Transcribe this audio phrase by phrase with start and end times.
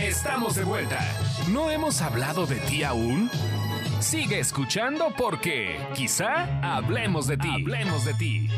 [0.00, 0.98] Estamos de vuelta.
[1.50, 3.30] ¿No hemos hablado de ti aún?
[4.00, 7.48] Sigue escuchando porque quizá hablemos de ti.
[7.48, 8.48] Hablemos de ti.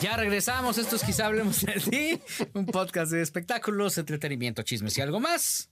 [0.00, 2.20] Ya regresamos, esto es quizá hablemos de ti,
[2.54, 5.70] un podcast de espectáculos, entretenimiento, chismes y algo más.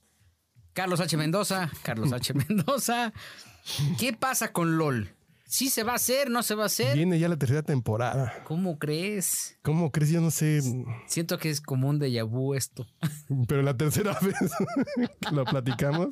[0.73, 1.17] Carlos H.
[1.17, 2.33] Mendoza, Carlos H.
[2.35, 3.11] Mendoza.
[3.97, 5.15] ¿Qué pasa con LOL?
[5.51, 6.29] ¿Sí se va a hacer?
[6.29, 6.95] ¿No se va a hacer?
[6.95, 8.43] Viene ya la tercera temporada.
[8.45, 9.57] ¿Cómo crees?
[9.63, 10.11] ¿Cómo crees?
[10.11, 10.61] Yo no sé.
[11.07, 12.85] Siento que es como un déjà vu esto.
[13.47, 14.35] Pero la tercera vez
[15.19, 16.07] que lo platicamos.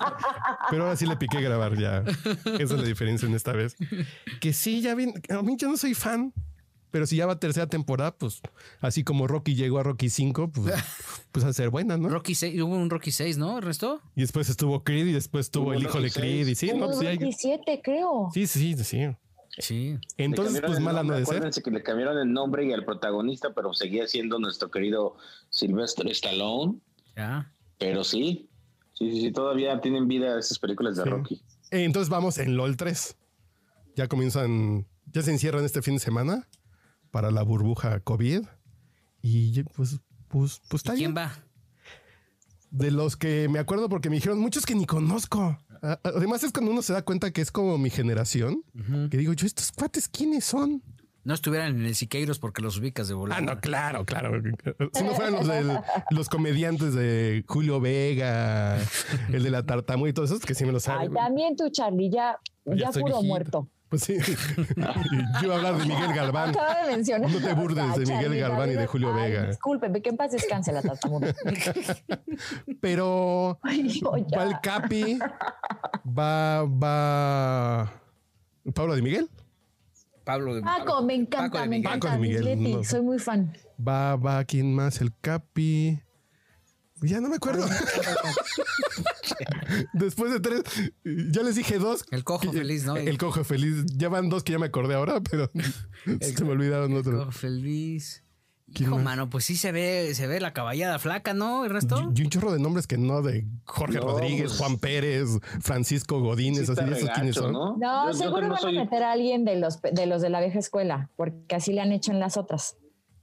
[0.72, 2.00] Pero ahora sí le piqué grabar ya.
[2.00, 3.76] Esa es la diferencia en esta vez.
[4.42, 5.14] Que sí, ya bien.
[5.30, 6.34] A mí yo no soy fan.
[6.90, 8.42] Pero si ya va tercera temporada, pues
[8.80, 10.74] así como Rocky llegó a Rocky 5, pues,
[11.32, 12.10] pues a ser buena, ¿no?
[12.10, 14.02] Rocky 6, hubo un Rocky 6, ¿no, Resto?
[14.16, 16.48] Y después estuvo Creed y después estuvo Hubo el hijo de Rocky Creed.
[16.48, 18.30] Y sí, no, pues sí, hay- 17, creo.
[18.34, 19.06] sí, sí, sí,
[19.58, 19.98] sí.
[20.18, 21.36] Entonces, pues el mala no nombre, de ser.
[21.36, 25.16] Acuérdense que le cambiaron el nombre y al protagonista, pero seguía siendo nuestro querido
[25.50, 26.80] Sylvester Stallone.
[27.16, 27.54] Ya.
[27.78, 28.50] Pero sí,
[28.94, 31.10] sí, sí, sí, todavía tienen vida esas películas de Sí.
[31.10, 31.42] Rocky.
[31.72, 33.18] Entonces vamos en LOL 3.
[33.96, 36.48] Ya comienzan, ya se encierran este fin de semana
[37.12, 38.44] para la burbuja COVID.
[39.22, 41.14] Y pues, pues, pues está ¿Y bien.
[41.14, 41.34] quién va?
[42.70, 45.58] De los que me acuerdo porque me dijeron muchos que ni conozco.
[46.04, 48.64] Además es cuando uno se da cuenta que es como mi generación.
[49.10, 50.82] Que digo, yo, estos cuates, ¿quiénes son?
[51.24, 53.40] No estuvieran en el Siqueiros porque los ubicas de volar.
[53.40, 54.42] Ah, no, claro, claro.
[54.94, 55.78] Si no fueran los, del-
[56.12, 58.78] los comediantes de Julio Vega,
[59.34, 61.14] el de la tartamuda y todos esos, que sí me lo Ay, saben.
[61.14, 63.28] también tú, Charlie, ya, ya, estoy puro viejito.
[63.28, 63.70] muerto.
[63.90, 64.18] Pues sí.
[64.76, 66.50] Yo iba a hablar de Miguel Galván.
[66.50, 67.32] Acaba de mencionar.
[67.32, 69.48] No te burdes de Miguel Galván y de Julio ay, Vega.
[69.48, 71.34] Discúlpeme, que en paz descanse la tartamuda.
[72.82, 74.02] Pero Ay,
[74.38, 75.20] va el Capi,
[76.06, 77.94] va, va
[78.74, 79.30] Pablo de Miguel,
[80.26, 82.10] Pablo de Paco, me Paco encanta, de me encanta.
[82.10, 82.84] Paco de Miguel, no.
[82.84, 83.54] Soy muy fan.
[83.80, 85.00] va, va, ¿quién más?
[85.00, 86.02] El Capi.
[87.02, 87.66] Ya no me acuerdo.
[89.94, 90.64] Después de tres,
[91.04, 92.06] ya les dije dos.
[92.12, 92.96] El cojo feliz, ¿no?
[92.96, 93.86] El cojo feliz.
[93.96, 95.52] Ya van dos que ya me acordé ahora, pero
[96.22, 97.20] se me olvidaron otros.
[97.20, 98.24] Cojo feliz.
[98.74, 99.06] ¿Quién Hijo, más?
[99.06, 101.64] mano, pues sí se ve, se ve la caballada flaca, ¿no?
[101.64, 102.12] ¿El resto?
[102.14, 105.30] Y un chorro de nombres que no, de Jorge No, Rodríguez, pues- Juan Pérez,
[105.62, 107.54] Francisco Godínez, Sí así de esos quiénes regacho, son.
[107.54, 107.78] ¿no?
[107.78, 110.42] No, Yo- seguro van soy- a meter a alguien de los, de los de la
[110.42, 112.76] vieja escuela, porque así le han hecho en las otras.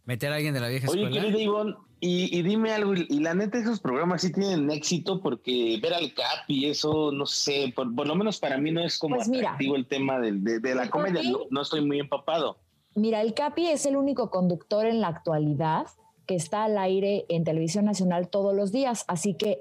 [0.04, 1.22] Meter a alguien de la vieja Oye, escuela.
[1.22, 5.22] querido Ivonne, y, y dime algo, y, y la neta esos programas sí tienen éxito
[5.22, 8.98] porque ver al Capi, eso, no sé, por, por lo menos para mí no es
[8.98, 9.48] como Pues mira.
[9.48, 12.58] atractivo el tema del- de, de la comedia, Capi- no, no estoy muy empapado.
[12.94, 15.86] Mira, el Capi es el único conductor en la actualidad
[16.26, 19.60] que está al aire en televisión nacional todos los días, así que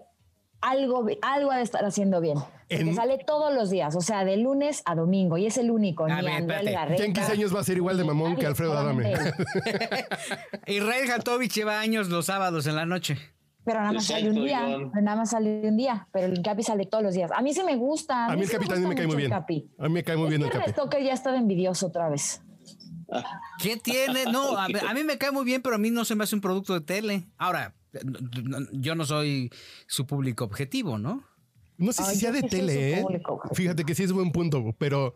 [0.62, 2.38] algo, algo ha de estar haciendo bien.
[2.96, 6.06] Sale todos los días, o sea, de lunes a domingo, y es el único.
[6.06, 9.14] A ni ver, en 15 años va a ser igual de mamón que Alfredo Adame.
[10.68, 13.18] Israel Jatovich lleva años los sábados en la noche.
[13.66, 14.60] Pero nada más sale un día,
[14.92, 17.32] pero nada más sale un día, pero el Capi sale todos los días.
[17.32, 18.26] A mí sí me gusta.
[18.26, 19.32] A mí el Capi también me cae muy el bien.
[19.32, 19.72] Capi.
[19.80, 20.72] A mí me cae muy bien el Es que Capi.
[20.72, 22.42] Stoker ya está de envidioso otra vez.
[23.60, 24.26] ¿Qué tiene?
[24.32, 26.36] No, a, a mí me cae muy bien, pero a mí no se me hace
[26.36, 27.30] un producto de tele.
[27.38, 27.74] Ahora,
[28.04, 29.50] no- no- yo no soy
[29.88, 31.24] su público objetivo, ¿no?
[31.78, 33.02] No sé Ay, si sea de tele, ¿eh?
[33.02, 33.42] público.
[33.54, 35.16] Fíjate que sí es buen punto, pero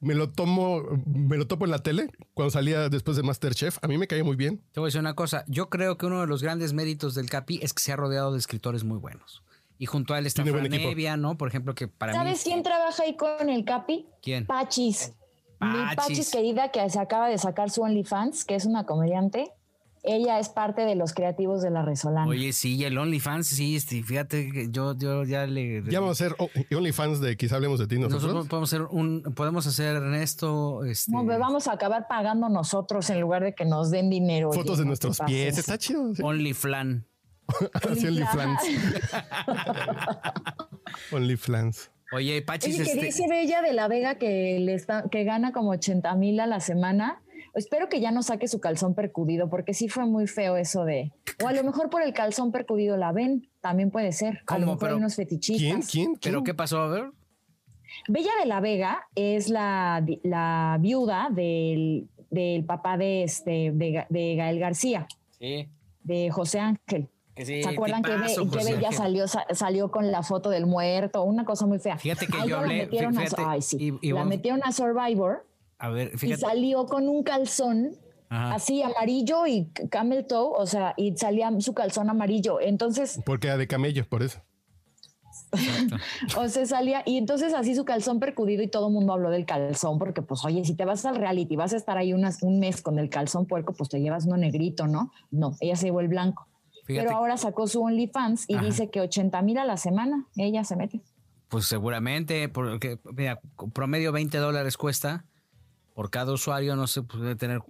[0.00, 3.78] me lo tomo, me lo topo en la tele cuando salía después de Masterchef.
[3.82, 4.60] A mí me caía muy bien.
[4.72, 5.44] Te voy a decir una cosa.
[5.46, 8.32] Yo creo que uno de los grandes méritos del Capi es que se ha rodeado
[8.32, 9.44] de escritores muy buenos.
[9.78, 10.92] Y junto a él está Tiene buen Fran equipo.
[10.92, 11.36] Evia, ¿no?
[11.36, 12.52] Por ejemplo, que para ¿Sabes mí...
[12.52, 14.06] quién trabaja ahí con el Capi?
[14.22, 14.46] ¿Quién?
[14.46, 15.12] Pachis.
[15.60, 15.96] Mi Pachis.
[15.96, 19.52] Pachis querida que se acaba de sacar su OnlyFans, que es una comediante.
[20.04, 22.26] Ella es parte de los creativos de La Resolana.
[22.26, 25.84] Oye, sí, y el OnlyFans, sí, este, fíjate que yo, yo ya le...
[25.88, 26.36] Ya vamos a ser
[26.72, 28.22] OnlyFans de quizá hablemos de ti nosotros.
[28.22, 33.08] Nosotros podemos hacer un, podemos hacer Ernesto, este, No, pero vamos a acabar pagando nosotros
[33.10, 34.50] en lugar de que nos den dinero.
[34.50, 35.56] oye, Fotos de nuestros pies.
[35.56, 36.12] Está chido.
[36.16, 36.22] sí.
[36.22, 37.06] OnlyFlan.
[37.72, 38.60] Así OnlyFans.
[41.12, 41.92] OnlyFans.
[42.12, 45.52] Oye, Pachis, Oye, que este, dice Bella de la Vega que, le está, que gana
[45.52, 47.21] como 80 mil a la semana.
[47.54, 51.12] Espero que ya no saque su calzón percudido, porque sí fue muy feo eso de.
[51.44, 54.40] O a lo mejor por el calzón percudido la ven, también puede ser.
[54.46, 55.60] A lo mejor Pero- hay unos fetichistas.
[55.60, 55.82] ¿Quién?
[55.82, 56.18] ¿Quién?
[56.22, 56.44] ¿pero ¿Quién?
[56.44, 56.80] qué pasó?
[56.80, 57.10] A ver.
[58.08, 64.06] Bella de la Vega es la, la viuda del, del papá de, este, de, Ga-
[64.08, 65.06] de Gael García,
[65.38, 65.68] Sí.
[66.02, 67.08] de José Ángel.
[67.36, 71.22] Sí, ¿Se acuerdan que, tipazo, Bella salió, sa- salió con la foto del muerto?
[71.22, 71.96] Una cosa muy fea.
[71.98, 73.98] Fíjate que yo la hablé- metieron a- fíjate, ay, sí.
[74.02, 75.46] y- y la metieron a Survivor
[75.82, 77.96] A ver, y salió con un calzón
[78.28, 78.54] Ajá.
[78.54, 82.60] así amarillo y camel toe, o sea, y salía su calzón amarillo.
[82.60, 84.38] Entonces, Porque era de camello, por eso.
[86.38, 89.44] o se salía y entonces así su calzón percudido y todo el mundo habló del
[89.44, 92.60] calzón porque pues oye, si te vas al reality vas a estar ahí unas, un
[92.60, 95.10] mes con el calzón puerco, pues te llevas uno negrito, ¿no?
[95.32, 96.46] No, ella se llevó el blanco.
[96.86, 100.76] Pero ahora sacó su OnlyFans y dice que 80 mil a la semana ella se
[100.76, 101.00] mete.
[101.48, 103.40] Pues seguramente, porque mira,
[103.72, 105.24] promedio 20 dólares cuesta
[105.94, 107.62] por cada usuario, no se puede tener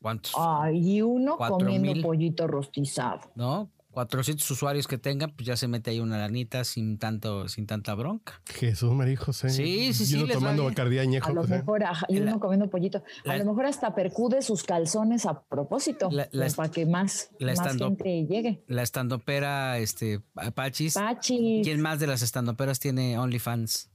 [0.00, 0.32] cuántos.
[0.36, 3.20] Ay, y uno comiendo pollito rostizado.
[3.34, 3.70] ¿No?
[3.90, 7.94] 400 usuarios que tengan, pues ya se mete ahí una lanita sin tanto, sin tanta
[7.94, 8.40] bronca.
[8.46, 9.50] Jesús María José.
[9.50, 10.16] Sí, sí, sí.
[10.16, 11.28] Y uno tomando bacardía añejo.
[11.28, 13.02] A lo mejor, y uno comiendo pollito.
[13.26, 18.26] a lo mejor hasta percude sus calzones a propósito, pues, para que más, más gente
[18.26, 18.62] llegue.
[18.68, 20.20] La estandopera, este,
[20.54, 20.94] Pachis.
[20.94, 21.64] Pachis.
[21.64, 23.89] ¿Quién más de las estandoperas tiene OnlyFans?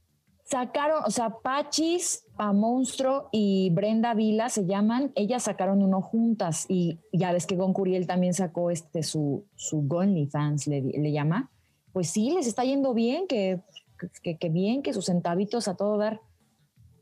[0.46, 6.66] Sacaron, o sea, Pachis, a Monstruo y Brenda Vila se llaman, ellas sacaron uno juntas
[6.68, 9.86] y ya ves que Gon Curiel también sacó este su, su
[10.30, 11.50] Fans le, le llama.
[11.92, 13.60] Pues sí, les está yendo bien, que,
[14.22, 16.20] que, bien, que sus centavitos a todo dar.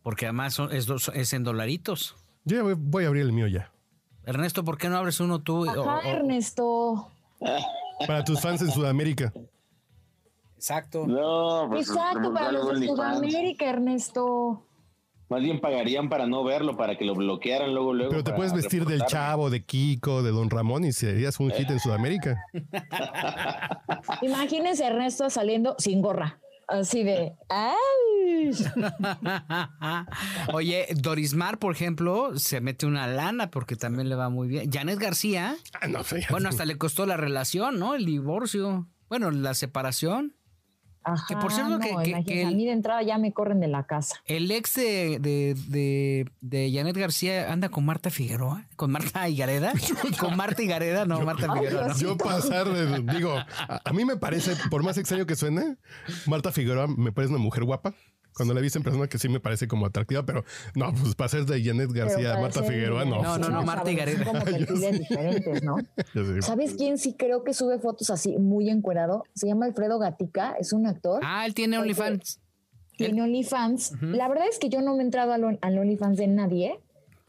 [0.03, 2.17] Porque además es, es en dolaritos.
[2.45, 3.73] Yo voy, a abrir el mío ya.
[4.25, 5.69] Ernesto, ¿por qué no abres uno tú?
[5.69, 7.11] Ajá, Ernesto.
[8.07, 9.33] Para tus fans en Sudamérica.
[10.65, 11.07] Exacto.
[11.07, 14.67] No, pues, Exacto, para los de Sudamérica, Ernesto.
[15.29, 18.11] Más bien pagarían para no verlo, para que lo bloquearan luego, luego.
[18.13, 21.69] Pero te puedes vestir del Chavo, de Kiko, de Don Ramón y serías un hit
[21.69, 22.43] en Sudamérica.
[24.23, 26.41] Imagínense Ernesto saliendo sin gorra.
[26.67, 27.35] Así de.
[27.51, 28.53] ¡Ay!
[30.55, 34.73] Oye, Dorismar, por ejemplo, se mete una lana porque también le va muy bien.
[34.73, 35.57] Janet García.
[35.79, 36.01] Ah, no,
[36.31, 37.95] bueno, hasta le costó la relación, ¿no?
[37.95, 38.89] El divorcio.
[39.11, 40.35] Bueno, la separación
[41.29, 44.17] que por cierto, que, a mí de entrada ya me corren de la casa.
[44.27, 49.73] El ex de, de, de, Janet García anda con Marta Figueroa, con Marta Higareda,
[50.19, 51.95] con Marta Higareda, no, Marta Figueroa.
[51.97, 52.67] Yo pasar,
[53.07, 55.77] digo, a, mí me parece, por más extraño que suene,
[56.27, 57.95] Marta Figueroa me parece una mujer guapa.
[58.35, 60.45] Cuando la he visto en persona que sí me parece como atractiva, pero
[60.75, 63.23] no, pues para ser de Janet García, Marta Figueroa, no.
[63.23, 64.25] No, no, no, Marta y García.
[64.25, 65.77] Como perfiles diferentes, ¿no?
[66.41, 69.25] ¿Sabes quién sí creo que sube fotos así muy encuerado?
[69.35, 71.21] Se llama Alfredo Gatica, es un actor.
[71.25, 72.41] Ah, él tiene OnlyFans.
[72.97, 73.93] Tiene OnlyFans.
[74.03, 76.81] La verdad es que yo no me he entrado al, OnlyFans de nadie.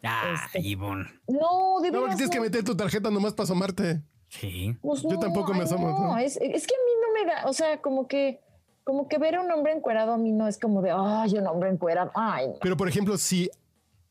[0.03, 1.05] Ah, este, Ivonne.
[1.27, 4.01] No, de No, porque tienes que meter tu tarjeta nomás para asomarte.
[4.29, 4.75] Sí.
[4.81, 5.89] Pues yo tampoco me asomo.
[5.89, 8.41] No, es, es que a mí no me da, o sea, como que
[8.85, 11.47] como que ver a un hombre encuerado a mí no es como de, ay, un
[11.47, 12.11] hombre encuerado.
[12.13, 13.49] Ay, Pero por ejemplo, si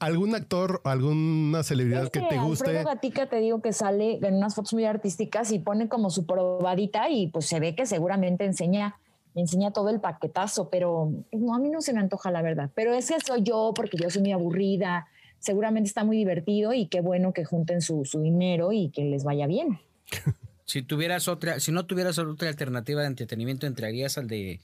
[0.00, 2.68] algún actor alguna celebridad que, te guste.
[2.68, 6.26] Alfredo Gatica te digo que sale en unas fotos muy artísticas y pone como su
[6.26, 8.96] probadita y pues se ve que seguramente enseña
[9.36, 12.70] enseña todo el paquetazo, pero no, a mí no se me antoja la verdad.
[12.74, 15.06] Pero ese soy yo porque yo soy muy aburrida.
[15.38, 19.24] Seguramente está muy divertido y qué bueno que junten su, su dinero y que les
[19.24, 19.78] vaya bien.
[20.64, 24.60] Si tuvieras otra, si no tuvieras otra alternativa de entretenimiento, ¿entrarías al de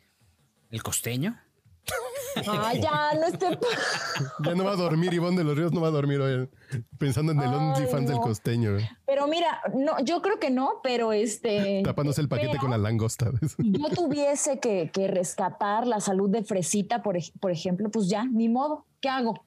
[0.71, 1.39] el costeño?
[2.37, 3.47] Ah, ya, no esté.
[4.45, 6.49] ya no va a dormir, Ivonne de los Ríos no va a dormir hoy,
[6.99, 8.77] pensando en el OnlyFans del costeño.
[9.07, 11.83] Pero mira, no, yo creo que no, pero este.
[11.85, 13.31] Tapándose el paquete con la langosta.
[13.59, 18.87] yo tuviese que, rescatar la salud de Fresita, por, por ejemplo, pues ya, ni modo.
[19.01, 19.45] ¿Qué hago?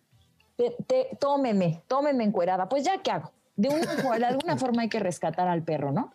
[0.58, 2.68] Te, tómeme, tómeme encuerada.
[2.68, 3.32] Pues ya, ¿qué hago?
[3.56, 6.12] De, una, de alguna forma hay que rescatar al perro, ¿no?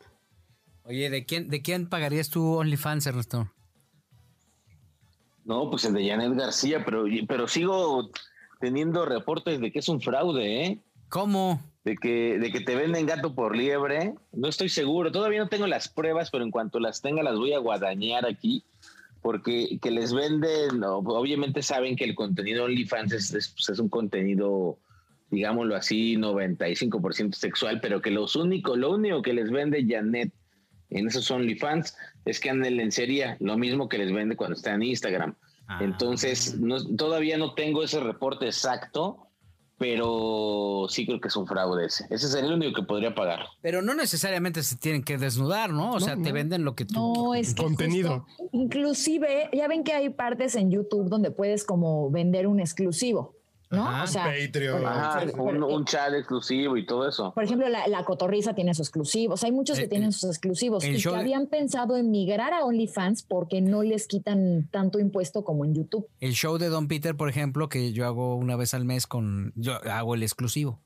[0.89, 3.53] Oye, ¿de quién, ¿de quién pagarías tu OnlyFans, Ernesto?
[5.45, 8.11] No, pues el de Janet García, pero, pero sigo
[8.59, 10.79] teniendo reportes de que es un fraude, ¿eh?
[11.11, 11.63] ¿Cómo?
[11.85, 14.15] De que, de que te venden gato por liebre.
[14.33, 17.53] No estoy seguro, todavía no tengo las pruebas, pero en cuanto las tenga las voy
[17.53, 18.65] a guadañar aquí,
[19.21, 23.91] porque que les venden, obviamente saben que el contenido OnlyFans es, es, pues, es un
[23.91, 24.79] contenido
[25.31, 30.33] digámoslo así, 95% sexual, pero que los únicos, lo único que les vende Janet
[30.91, 34.75] en esos OnlyFans es que anden en lencería, lo mismo que les vende cuando está
[34.75, 35.35] en Instagram.
[35.67, 35.81] Ah.
[35.83, 36.57] Entonces,
[36.97, 39.29] todavía no tengo ese reporte exacto,
[39.79, 42.05] pero sí creo que es un fraude ese.
[42.11, 43.47] Ese es el único que podría pagar.
[43.63, 45.93] Pero no necesariamente se tienen que desnudar, ¿no?
[45.93, 46.95] O sea, te venden lo que tú...
[46.95, 48.27] No, es Contenido.
[48.53, 53.38] inclusive, ya ven que hay partes en YouTube donde puedes como vender un exclusivo.
[53.71, 54.03] ¿No?
[54.03, 55.63] o sea, Patreon.
[55.63, 57.33] un, chat exclusivo y todo eso.
[57.35, 59.45] Por ejemplo, la, la cotorriza tiene sus exclusivos.
[59.45, 63.23] Hay muchos que eh, tienen sus exclusivos y que habían pensado en migrar a OnlyFans
[63.23, 66.07] porque no les quitan tanto impuesto como en YouTube.
[66.21, 69.53] El show de Don Peter, por ejemplo, que yo hago una vez al mes con,
[69.57, 70.81] yo hago el exclusivo.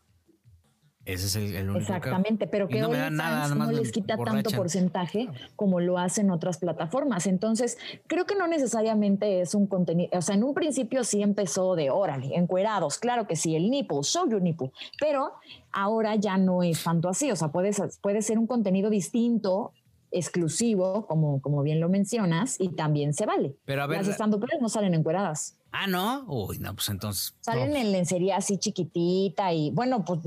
[1.04, 5.98] Ese es el, único Exactamente, pero que no, no les quita tanto porcentaje como lo
[5.98, 7.26] hacen otras plataformas.
[7.26, 11.74] Entonces, creo que no necesariamente es un contenido, o sea, en un principio sí empezó
[11.74, 15.32] de órale, encuerados, claro que sí, el nipple, show your nipple, pero
[15.72, 19.72] ahora ya no es tanto así, o sea, puede, puede ser un contenido distinto
[20.12, 23.56] exclusivo, como, como bien lo mencionas, y también se vale.
[23.64, 23.98] Pero a ver.
[23.98, 25.56] Las estandoperas no salen encueradas.
[25.72, 26.24] Ah, no.
[26.28, 27.34] Uy, no, pues entonces.
[27.40, 30.20] Salen en lencería así chiquitita y bueno, pues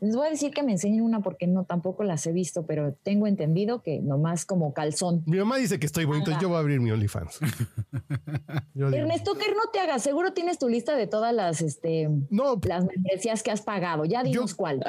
[0.00, 2.94] les voy a decir que me enseñen una porque no tampoco las he visto, pero
[3.02, 5.24] tengo entendido que nomás como calzón.
[5.26, 7.40] Mi mamá dice que estoy bonito, entonces yo voy a abrir mi OnlyFans.
[8.76, 12.84] Ernesto, que no te hagas, seguro tienes tu lista de todas las este no, las
[12.84, 14.04] membresías que has pagado.
[14.04, 14.84] Ya dinos cuál.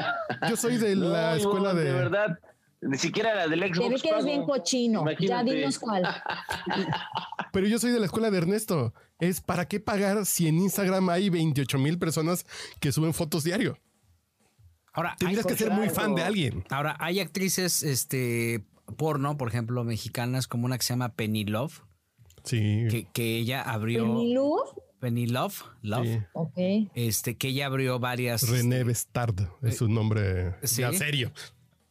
[0.49, 1.83] Yo soy de la escuela de.
[1.85, 2.39] De verdad.
[2.87, 3.87] Ni siquiera la del Xbox.
[3.87, 5.05] Te ve que eres bien cochino.
[5.19, 6.03] Ya dinos cuál.
[7.51, 8.93] Pero yo soy de la escuela de Ernesto.
[9.19, 12.45] Es para qué pagar si en Instagram hay 28 mil personas
[12.79, 13.77] que suben fotos diario.
[14.91, 16.63] Ahora, tendrías que ser muy fan de alguien.
[16.69, 18.63] Ahora, hay actrices este,
[18.97, 21.81] porno, por ejemplo, mexicanas, como una que se llama Penny Love.
[22.43, 22.87] Sí.
[22.89, 24.03] Que, que ella abrió.
[24.03, 24.69] Penny Love.
[24.99, 26.07] Penny Love, Love.
[26.07, 26.19] Sí.
[26.31, 26.91] Ok.
[26.93, 28.47] Este, que ella abrió varias.
[28.47, 30.79] René Bestard es su nombre ¿sí?
[30.79, 31.33] ya serio.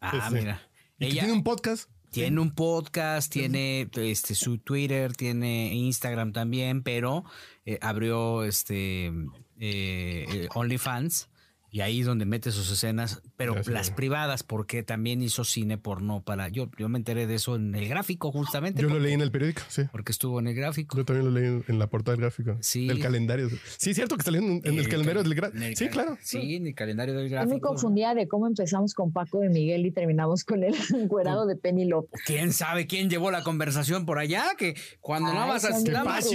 [0.01, 0.63] Ah, este, mira.
[1.03, 1.91] Ella tiene un podcast.
[2.11, 7.25] Tiene un podcast, tiene este su Twitter, tiene Instagram también, pero
[7.65, 9.11] eh, abrió este
[9.59, 11.31] eh, OnlyFans
[11.73, 13.73] y ahí es donde mete sus escenas, pero Gracias.
[13.73, 16.49] las privadas, porque también hizo cine porno para.
[16.49, 18.83] Yo, yo me enteré de eso en el gráfico, justamente.
[18.83, 19.85] Yo porque, lo leí en el periódico, sí.
[19.91, 20.99] Porque estuvo en el gráfico.
[20.99, 22.59] Yo también lo leí en, en la portada del gráfico.
[22.61, 22.87] Sí.
[22.89, 23.49] Del calendario.
[23.79, 25.65] Sí, es cierto que salió en, en el, el, calendario del gráfico.
[25.75, 26.19] Sí, claro.
[26.21, 27.51] Sí, en el calendario del gráfico.
[27.51, 31.47] Yo me confundía de cómo empezamos con Paco de Miguel y terminamos con el encuerado
[31.47, 32.21] de Penny López.
[32.27, 34.45] ¿Quién sabe quién llevó la conversación por allá?
[34.59, 35.69] Que cuando Ay, no vas a.
[35.69, 35.85] Que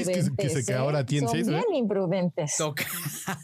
[0.04, 1.48] que, que, se queda ahora tiene Son seis.
[1.48, 2.56] bien imprudentes.
[2.58, 2.88] Toca...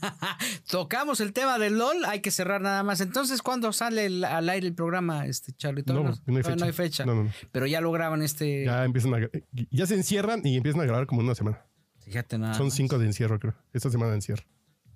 [0.67, 3.01] Tocamos el tema del LOL, hay que cerrar nada más.
[3.01, 5.93] Entonces, ¿cuándo sale el, al aire el programa, este Charlito?
[5.93, 6.55] No, no, no hay fecha.
[6.55, 7.05] No hay fecha.
[7.05, 8.65] No, no, Pero ya lo graban este.
[8.65, 9.29] Ya empiezan a,
[9.71, 11.65] ya se encierran y empiezan a grabar como una semana.
[11.99, 12.53] Fíjate nada.
[12.53, 12.75] Son más.
[12.75, 13.55] cinco de encierro, creo.
[13.73, 14.43] Esta semana de encierro.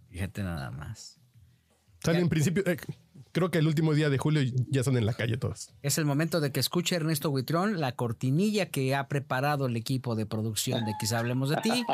[0.09, 1.19] Fíjate nada más.
[2.03, 2.77] Sale en principio, eh,
[3.37, 4.41] creo que el último día de julio
[4.71, 5.71] ya son en la calle todos.
[5.83, 10.15] Es el momento de que escuche Ernesto Huitrón la cortinilla que ha preparado el equipo
[10.15, 11.85] de producción de Quizá Hablemos de ti.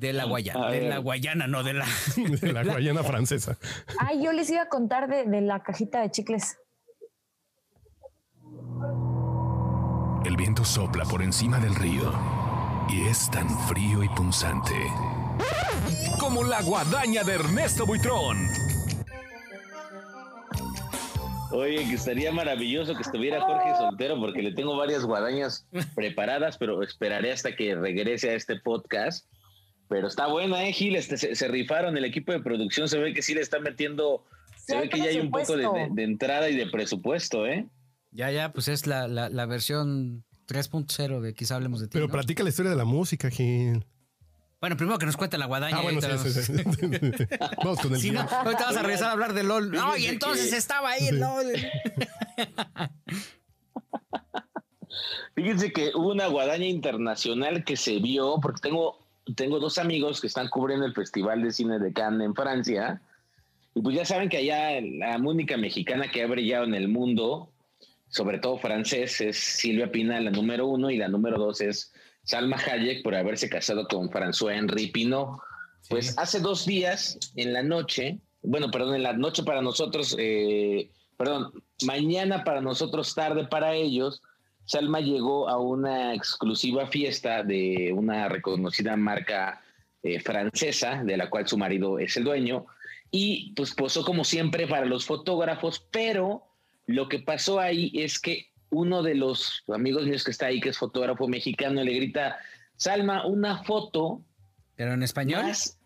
[0.00, 1.86] De la Guayana, de la Guayana, no de la...
[2.16, 3.58] De la Guayana francesa.
[3.98, 6.56] Ay, yo les iba a contar de, de la cajita de chicles.
[10.24, 12.12] El viento sopla por encima del río
[12.88, 14.74] y es tan frío y punzante
[16.18, 18.48] como la guadaña de Ernesto Buitrón.
[21.56, 26.82] Oye, que estaría maravilloso que estuviera Jorge soltero porque le tengo varias guadañas preparadas, pero
[26.82, 29.26] esperaré hasta que regrese a este podcast.
[29.88, 30.96] Pero está buena, ¿eh, Gil?
[30.96, 34.26] Este, se, se, rifaron el equipo de producción, se ve que sí le está metiendo,
[34.58, 37.46] se Sí, ve que ya hay un poco de, de, de entrada y de presupuesto,
[37.46, 37.66] ¿eh?
[38.10, 41.92] Ya, ya, pues es la, la, la versión 3.0 de Quizá Hablemos de ti.
[41.94, 42.12] Pero ¿no?
[42.12, 43.86] platica la historia de la música, Gil.
[44.66, 45.76] Bueno, primero que nos cuente la guadaña.
[45.78, 46.52] Ah, bueno, sí, sí, sí.
[47.58, 48.34] Vamos con el Si no, guion.
[48.34, 49.70] ahorita vas a regresar a hablar de LOL.
[49.70, 51.46] No, y entonces estaba ahí el LOL.
[55.36, 59.06] Fíjense que hubo una guadaña internacional que se vio, porque tengo,
[59.36, 63.00] tengo dos amigos que están cubriendo el Festival de Cine de Cannes en Francia,
[63.72, 67.52] y pues ya saben que allá la única mexicana que ha brillado en el mundo,
[68.08, 71.92] sobre todo francés, es Silvia Pina, la número uno, y la número dos es
[72.26, 75.38] Salma Hayek por haberse casado con François-Henri Pinot.
[75.88, 76.14] Pues sí.
[76.18, 81.52] hace dos días, en la noche, bueno, perdón, en la noche para nosotros, eh, perdón,
[81.84, 84.20] mañana para nosotros, tarde para ellos,
[84.64, 89.62] Salma llegó a una exclusiva fiesta de una reconocida marca
[90.02, 92.66] eh, francesa, de la cual su marido es el dueño,
[93.12, 96.42] y pues posó como siempre para los fotógrafos, pero
[96.86, 100.70] lo que pasó ahí es que uno de los amigos míos que está ahí, que
[100.70, 102.36] es fotógrafo mexicano, le grita,
[102.76, 104.22] Salma, una foto.
[104.76, 105.42] ¿Pero en español?
[105.44, 105.78] Más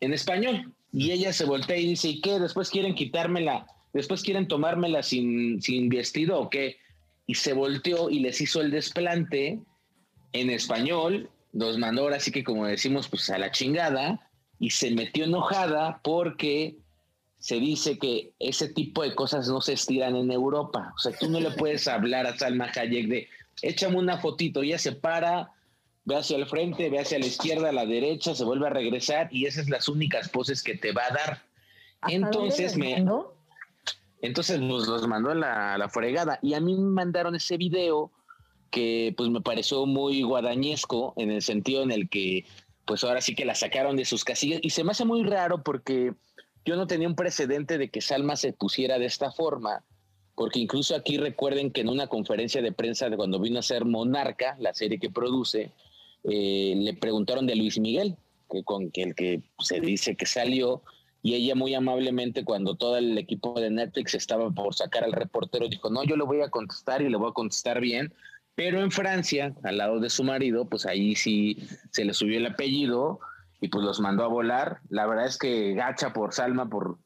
[0.00, 0.74] en español.
[0.92, 2.38] Y ella se voltea y dice, ¿y qué?
[2.38, 3.66] ¿Después quieren quitármela?
[3.92, 6.78] ¿Después quieren tomármela sin, sin vestido o qué?
[7.26, 9.60] Y se volteó y les hizo el desplante
[10.32, 14.90] en español, nos mandó ahora sí que como decimos, pues a la chingada, y se
[14.92, 16.76] metió enojada porque
[17.40, 20.92] se dice que ese tipo de cosas no se estiran en Europa.
[20.94, 23.28] O sea, tú no le puedes hablar a Salma Hayek de,
[23.62, 25.50] échame una fotito, ella se para,
[26.04, 29.28] ve hacia el frente, ve hacia la izquierda, a la derecha, se vuelve a regresar
[29.32, 31.42] y esas son las únicas poses que te va a dar.
[32.08, 33.04] Entonces me...
[34.22, 38.12] Entonces nos los mandó a la, la, fregada y a mí me mandaron ese video
[38.70, 42.44] que pues me pareció muy guadañesco en el sentido en el que
[42.84, 45.62] pues ahora sí que la sacaron de sus casillas y se me hace muy raro
[45.62, 46.12] porque
[46.64, 49.84] yo no tenía un precedente de que Salma se pusiera de esta forma,
[50.34, 53.84] porque incluso aquí recuerden que en una conferencia de prensa de cuando vino a ser
[53.84, 55.72] Monarca, la serie que produce,
[56.24, 58.16] eh, le preguntaron de Luis Miguel,
[58.50, 60.82] que con el que se dice que salió,
[61.22, 65.68] y ella muy amablemente cuando todo el equipo de Netflix estaba por sacar al reportero
[65.68, 68.14] dijo, no, yo le voy a contestar y le voy a contestar bien,
[68.54, 71.56] pero en Francia, al lado de su marido, pues ahí sí
[71.90, 73.20] se le subió el apellido
[73.60, 74.80] y pues los mandó a volar.
[74.88, 76.98] La verdad es que gacha por Salma, por,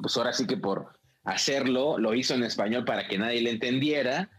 [0.00, 4.30] pues ahora sí que por hacerlo, lo hizo en español para que nadie le entendiera.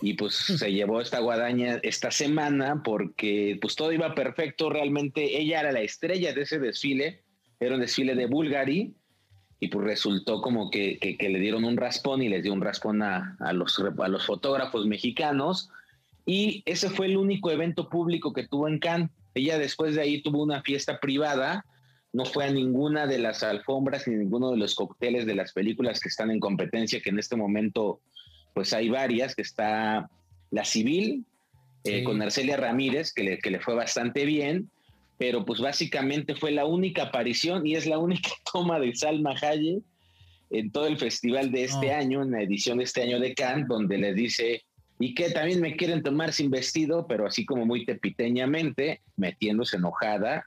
[0.00, 5.60] Y pues se llevó esta guadaña esta semana porque pues todo iba perfecto, realmente ella
[5.60, 7.22] era la estrella de ese desfile.
[7.60, 8.94] Era un desfile de Bulgari.
[9.58, 13.36] Y pues resultó como que, le dieron un raspón y les dio un raspón a,
[13.54, 15.70] los, a los fotógrafos mexicanos.
[16.26, 19.10] Y ese fue el único evento público que tuvo en Cannes.
[19.36, 21.62] Ella después de ahí tuvo una fiesta privada,
[22.10, 26.00] no fue a ninguna de las alfombras ni ninguno de los cócteles de las películas
[26.00, 28.00] que están en competencia, que en este momento
[28.54, 30.08] pues hay varias, que está
[30.50, 31.26] La Civil,
[31.84, 34.70] eh, con Arcelia Ramírez, que le, que le fue bastante bien,
[35.18, 39.82] pero pues básicamente fue la única aparición y es la única toma de Salma Hayek
[40.48, 43.68] en todo el festival de este año, en la edición de este año de Cannes,
[43.68, 44.64] donde le dice,
[44.98, 50.46] y que también me quieren tomar sin vestido, pero así como muy tepiteñamente, metiéndose enojada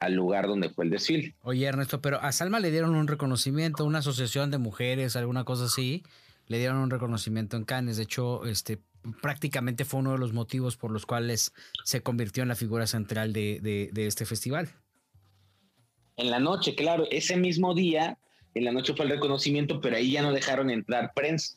[0.00, 1.34] al lugar donde fue el desfile.
[1.42, 5.66] Oye, Ernesto, pero a Salma le dieron un reconocimiento, una asociación de mujeres, alguna cosa
[5.66, 6.02] así,
[6.48, 7.98] le dieron un reconocimiento en Cannes.
[7.98, 8.80] De hecho, este,
[9.20, 11.52] prácticamente fue uno de los motivos por los cuales
[11.84, 14.70] se convirtió en la figura central de, este festival.
[16.16, 18.18] En la noche, claro, ese mismo día,
[18.54, 21.56] en la noche fue el reconocimiento, pero ahí ya no dejaron entrar prensa.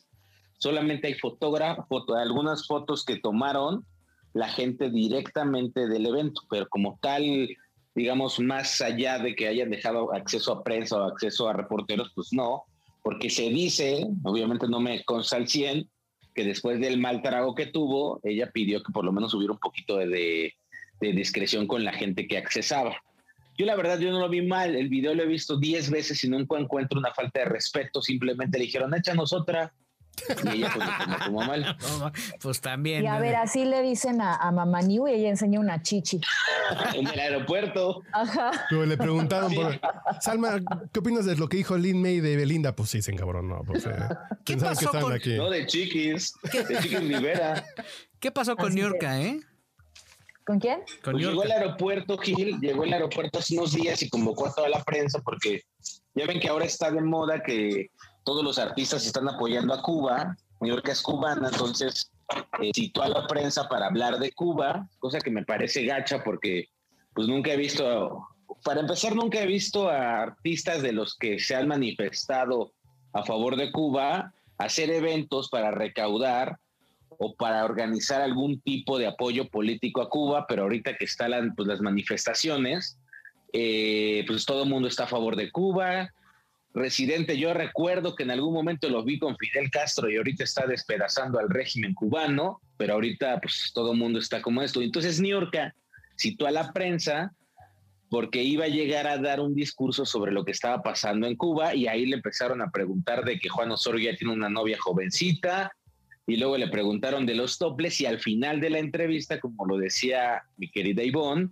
[0.58, 3.84] Solamente hay fotógrafos, algunas fotos que tomaron
[4.32, 7.48] la gente directamente del evento, pero como tal,
[7.94, 12.32] digamos, más allá de que hayan dejado acceso a prensa o acceso a reporteros, pues
[12.32, 12.64] no,
[13.02, 15.88] porque se dice, obviamente no me consta al 100,
[16.34, 19.58] que después del mal trago que tuvo, ella pidió que por lo menos hubiera un
[19.58, 20.52] poquito de,
[21.00, 22.96] discreción con la gente que accesaba.
[23.56, 26.22] Yo la verdad, yo no lo vi mal, el video lo he visto 10 veces
[26.24, 29.72] y nunca encuentro una falta de respeto, simplemente le dijeron, échanos otra,
[30.44, 31.76] y ella pues lo mal.
[32.40, 33.04] pues también.
[33.04, 36.20] Y a ver, así le dicen a, a Mamá New y ella enseña una chichi.
[36.94, 38.02] en el aeropuerto.
[38.12, 38.50] Ajá.
[38.70, 39.80] le preguntaron por.
[40.20, 40.60] Salma,
[40.92, 42.74] ¿qué opinas de lo que dijo Lin May de Belinda?
[42.74, 43.62] Pues sí, se cabrón, no.
[43.64, 43.92] Pues, eh,
[44.44, 45.12] ¿Qué pasó que con...
[45.12, 45.36] aquí.
[45.36, 46.34] No, de chiquis.
[46.52, 47.64] De chiquis Rivera.
[48.20, 49.40] ¿Qué pasó con New York, eh?
[50.46, 50.80] ¿Con quién?
[51.02, 54.54] Con pues llegó al aeropuerto, Gil, llegó al aeropuerto hace unos días y convocó a
[54.54, 55.62] toda la prensa porque
[56.14, 57.90] ya ven que ahora está de moda que
[58.26, 62.10] todos los artistas están apoyando a Cuba, York es cubana, entonces
[62.60, 66.68] eh, citó a la prensa para hablar de Cuba, cosa que me parece gacha porque
[67.14, 68.26] pues nunca he visto,
[68.64, 72.72] para empezar nunca he visto a artistas de los que se han manifestado
[73.12, 76.58] a favor de Cuba hacer eventos para recaudar
[77.18, 81.68] o para organizar algún tipo de apoyo político a Cuba, pero ahorita que están pues,
[81.68, 82.98] las manifestaciones,
[83.52, 86.10] eh, pues todo el mundo está a favor de Cuba,
[86.76, 90.66] Residente, yo recuerdo que en algún momento lo vi con Fidel Castro y ahorita está
[90.66, 94.82] despedazando al régimen cubano, pero ahorita pues todo el mundo está como esto.
[94.82, 95.74] Entonces Niorca
[96.18, 97.32] citó a la prensa
[98.10, 101.74] porque iba a llegar a dar un discurso sobre lo que estaba pasando en Cuba
[101.74, 105.72] y ahí le empezaron a preguntar de que Juan Osorio ya tiene una novia jovencita
[106.26, 109.78] y luego le preguntaron de los toples y al final de la entrevista, como lo
[109.78, 111.48] decía mi querida Ivonne,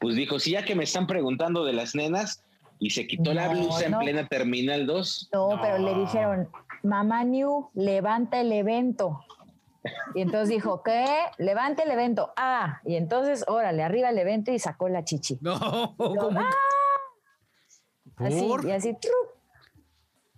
[0.00, 2.42] pues dijo, sí, ya que me están preguntando de las nenas,
[2.84, 5.30] y se quitó la blusa en plena Terminal 2.
[5.32, 6.50] No, pero le dijeron,
[6.82, 9.24] mamá New, levanta el evento.
[10.14, 11.06] Y entonces dijo, ¿qué?
[11.38, 12.34] Levante el evento.
[12.36, 15.38] Ah, y entonces, órale, arriba el evento y sacó la chichi.
[15.40, 15.54] No.
[15.58, 16.50] ¡ah!
[18.16, 18.94] Así, y así.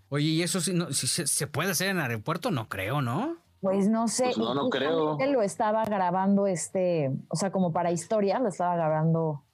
[0.08, 2.52] Oye, ¿y eso si, no, si se, puede hacer en el aeropuerto?
[2.52, 3.38] No creo, ¿no?
[3.60, 4.26] Pues no sé.
[4.26, 5.18] Pues no, no creo.
[5.18, 9.45] Lo estaba grabando este, o sea, como para historia, lo estaba grabando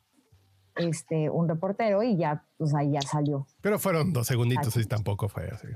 [0.76, 3.46] este, un reportero y ya, pues ahí ya salió.
[3.60, 5.68] Pero fueron dos segunditos y tampoco fue así.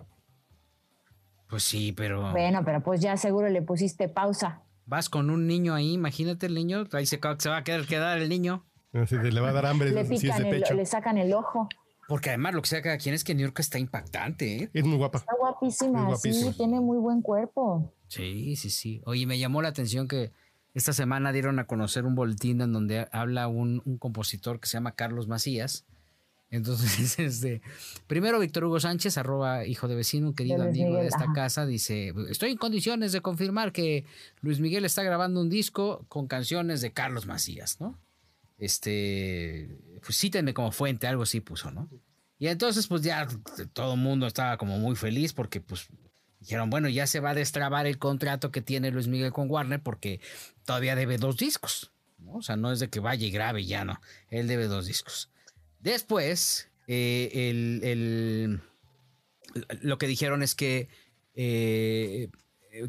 [1.48, 2.30] Pues sí, pero.
[2.32, 4.62] Bueno, pero pues ya seguro le pusiste pausa.
[4.84, 8.18] Vas con un niño ahí, imagínate el niño, ahí se, se va a querer quedar
[8.18, 8.64] el niño.
[8.92, 9.90] le va a dar hambre.
[9.90, 11.68] le, pican le sacan el ojo.
[12.08, 14.64] Porque además lo que sea cada quien es que New York está impactante.
[14.64, 14.70] ¿eh?
[14.72, 15.18] Es muy guapa.
[15.18, 17.92] Está guapísima, sí, tiene muy buen cuerpo.
[18.06, 19.02] Sí, sí, sí.
[19.04, 20.30] Oye, me llamó la atención que
[20.76, 24.92] esta semana dieron a conocer un boletín en donde habla un, compositor que se llama
[24.92, 25.86] Carlos Macías.
[26.50, 27.62] Entonces, este,
[28.06, 32.12] primero Víctor Hugo Sánchez, arroba hijo de vecino, un querido amigo de esta casa, dice,
[32.28, 34.04] estoy en condiciones de confirmar que
[34.42, 37.98] Luis Miguel está grabando un disco con canciones de Carlos Macías, ¿no?
[38.58, 41.88] Este, pues cítenme como fuente, algo así puso, ¿no?
[42.38, 43.26] Y entonces, pues ya
[43.72, 45.88] todo el mundo estaba como muy feliz porque, pues,
[46.40, 49.80] dijeron, bueno, ya se va a destrabar el contrato que tiene Luis Miguel con Warner
[49.82, 50.20] porque
[50.64, 51.92] todavía debe dos discos.
[52.28, 54.00] O sea, no es de que vaya y grabe ya, no.
[54.30, 55.30] Él debe dos discos.
[55.80, 58.60] Después, Eh, el, el-
[59.82, 60.88] lo que dijeron es que
[61.34, 62.28] eh,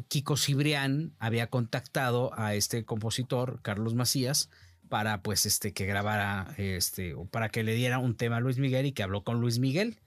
[0.06, 4.50] Kiko Cibrián había contactado a este compositor, Carlos Macías,
[4.88, 8.58] para pues este que grabara este o para que le diera un tema a Luis
[8.58, 9.98] Miguel y que habló con Luis Miguel.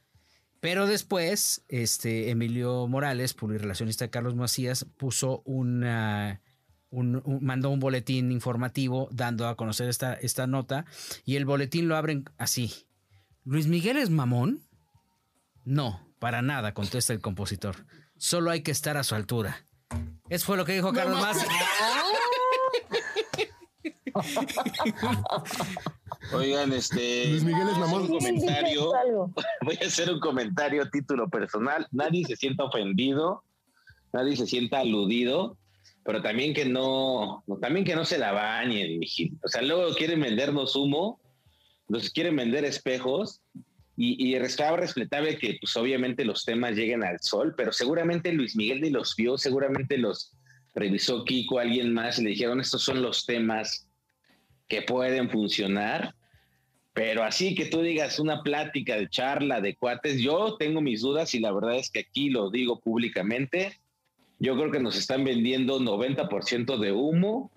[0.61, 6.39] Pero después, este Emilio Morales, publirelacionista de Carlos Macías, puso una,
[6.91, 10.85] un- un- mandó un boletín informativo dando a conocer esta, esta nota
[11.25, 12.85] y el boletín lo abren así.
[13.43, 14.61] ¿Luis Miguel es mamón?
[15.65, 17.85] No, para nada, contesta el compositor.
[18.17, 19.65] Solo hay que estar a su altura.
[20.29, 21.47] Eso fue lo que dijo Carlos Macías.
[26.33, 27.27] Oigan, este.
[27.27, 28.03] Luis Miguel es mamón.
[28.03, 28.95] Un comentario.
[28.95, 29.33] Algo.
[29.61, 31.87] Voy a hacer un comentario a título personal.
[31.91, 33.43] Nadie se sienta ofendido,
[34.13, 35.57] nadie se sienta aludido,
[36.03, 39.01] pero también que no, también que no se la bañen.
[39.43, 41.19] O sea, luego quieren vendernos humo,
[41.87, 43.41] nos quieren vender espejos.
[43.97, 48.55] Y, y estaba respetable que, pues, obviamente los temas lleguen al sol, pero seguramente Luis
[48.55, 50.31] Miguel ni los vio, seguramente los
[50.73, 53.87] revisó Kiko, alguien más, y le dijeron: Estos son los temas
[54.69, 56.15] que pueden funcionar.
[56.93, 61.33] Pero así que tú digas una plática de charla de cuates, yo tengo mis dudas
[61.33, 63.79] y la verdad es que aquí lo digo públicamente.
[64.39, 67.51] Yo creo que nos están vendiendo 90% de humo,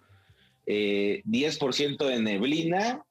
[0.67, 3.03] eh, 10% de neblina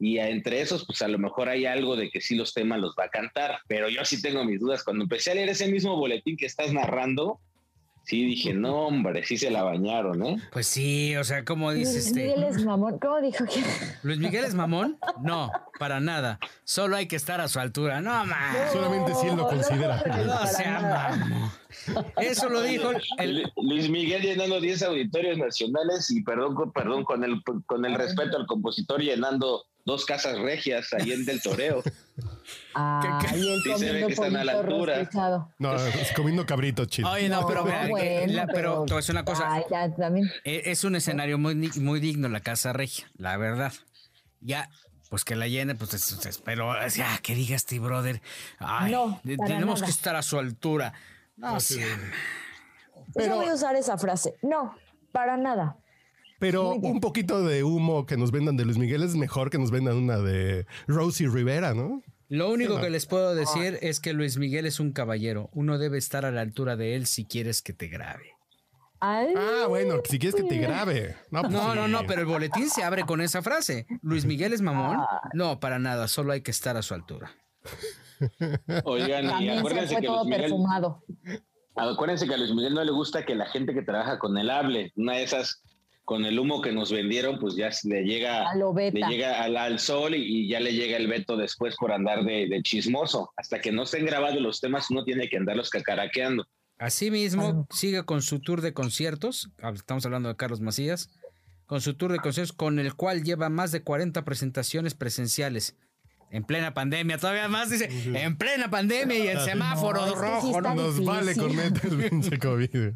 [0.00, 2.94] y entre esos pues a lo mejor hay algo de que sí los temas los
[2.98, 4.84] va a cantar, pero yo sí tengo mis dudas.
[4.84, 7.40] Cuando empecé a leer ese mismo boletín que estás narrando,
[8.08, 10.36] sí dije, no hombre, sí se la bañaron, ¿eh?
[10.50, 12.20] Pues sí, o sea, como dice Luis este.
[12.22, 12.98] Miguel es mamón.
[12.98, 13.62] ¿Cómo dijo que?
[14.02, 14.96] ¿Luis Miguel es mamón?
[15.22, 16.38] No, para nada.
[16.64, 18.00] Solo hay que estar a su altura.
[18.00, 18.54] No, man.
[18.72, 20.02] Solamente si él lo considera.
[20.24, 21.50] No sea mamón.
[22.18, 23.42] Eso lo dijo el.
[23.42, 27.94] Lu- Luis Miguel llenando 10 auditorios nacionales y perdón, con- perdón con el, con el
[27.94, 31.82] respeto al compositor llenando dos casas regias ahí en Del Toreo.
[32.74, 34.98] Ah, y él Sí, se ve comiendo que están a la pollito altura.
[34.98, 35.52] rostizado.
[35.58, 37.10] No, es comiendo cabrito chido.
[37.10, 39.52] Oye, no, pero, No, mira, eh, bueno, la- pero te voy a decir una cosa.
[39.52, 40.30] Ay, ya, también.
[40.44, 43.72] Eh, Es un escenario muy, muy digno la Casa Regia, la verdad.
[44.40, 44.68] Ya,
[45.10, 48.20] pues que la llene, pues es- es- pero ya, que diga este brother.
[48.58, 49.86] Ay, No, tenemos nada.
[49.86, 50.92] que estar a su altura.
[51.36, 51.86] No, sea-
[53.16, 54.34] Yo voy a usar esa frase.
[54.42, 54.74] No,
[55.12, 55.76] para nada.
[56.40, 59.72] Pero un poquito de humo que nos vendan de Luis Miguel es mejor que nos
[59.72, 62.00] vendan una de Rosie Rivera, ¿no?
[62.28, 65.48] Lo único que les puedo decir es que Luis Miguel es un caballero.
[65.52, 68.32] Uno debe estar a la altura de él si quieres que te grabe.
[69.00, 71.16] Ay, Ah, bueno, si quieres que te grabe.
[71.30, 71.76] No, pues No, sí.
[71.78, 73.86] no, no, pero el boletín se abre con esa frase.
[74.02, 74.96] ¿Luis Miguel es mamón?
[74.98, 75.20] Ah.
[75.34, 77.30] No, para nada, solo hay que estar a su altura.
[78.84, 81.04] Oigan, y también acuérdense fue que, todo Luis Miguel, perfumado.
[81.76, 84.50] acuérdense que a Luis Miguel no le gusta que la gente que trabaja con él
[84.50, 84.92] hable.
[84.96, 85.62] Una de esas,
[86.08, 88.46] con el humo que nos vendieron, pues ya le llega,
[88.94, 92.24] le llega al, al sol y, y ya le llega el veto después por andar
[92.24, 93.30] de, de chismoso.
[93.36, 96.46] Hasta que no estén grabados los temas, uno tiene que andarlos cacaraqueando.
[96.78, 99.50] Asimismo, sigue con su tour de conciertos.
[99.58, 101.10] hab- Estamos hablando de Carlos Macías.
[101.66, 105.76] Con su tour de conciertos, con el cual lleva más de 40 presentaciones presenciales.
[106.30, 110.18] En plena pandemia, todavía más dice, en plena pandemia y el semáforo No, es que
[110.18, 110.60] sí rojo.
[110.62, 110.74] ¿no?
[110.74, 112.92] Nos vale con meter el pinche COVID.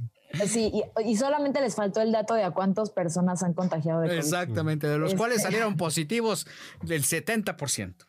[0.46, 4.08] Sí, y, y solamente les faltó el dato de a cuántas personas han contagiado de
[4.08, 4.18] COVID.
[4.18, 6.46] Exactamente, de los Este- cuales salieron positivos
[6.82, 8.06] del 70%.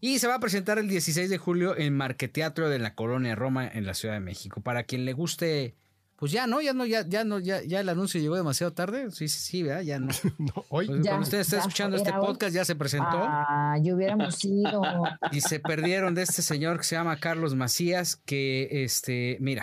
[0.00, 3.68] Y se va a presentar el 16 de julio en Marqueteatro de la Colonia Roma
[3.68, 4.60] en la Ciudad de México.
[4.60, 5.76] Para quien le guste,
[6.16, 9.12] pues ya no, ya no, ya, ya no, ya, ya el anuncio llegó demasiado tarde.
[9.12, 9.82] Sí, sí, sí, ¿verdad?
[9.82, 10.08] Ya no.
[10.38, 10.88] No, hoy.
[10.88, 12.26] Pues, Ya, cuando usted está escuchando este hoy.
[12.26, 13.10] podcast, ya se presentó.
[13.12, 14.82] Ah, yo hubiéramos ido.
[15.30, 19.62] Y se perdieron de este señor que se llama Carlos Macías, que este, mira,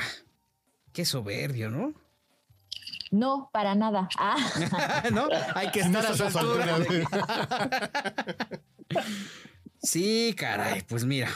[0.93, 1.93] qué soberbio, ¿no?
[3.11, 4.07] No, para nada.
[4.17, 5.27] Ah, ¿No?
[5.55, 6.75] Hay que estar a su estás a su altura.
[6.75, 7.91] altura.
[9.81, 11.29] Sí, caray, pues mira,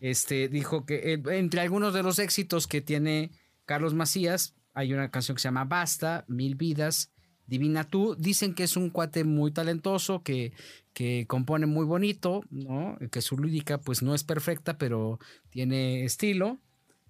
[0.00, 3.30] este dijo que eh, entre algunos de los éxitos que tiene
[3.64, 7.10] Carlos Macías hay una canción que se llama Basta, Mil Vidas,
[7.46, 8.14] Divina Tú.
[8.18, 10.52] Dicen que es un cuate muy talentoso, que,
[10.92, 12.98] que compone muy bonito, ¿no?
[13.10, 16.58] Que su lírica pues no es perfecta, pero tiene estilo.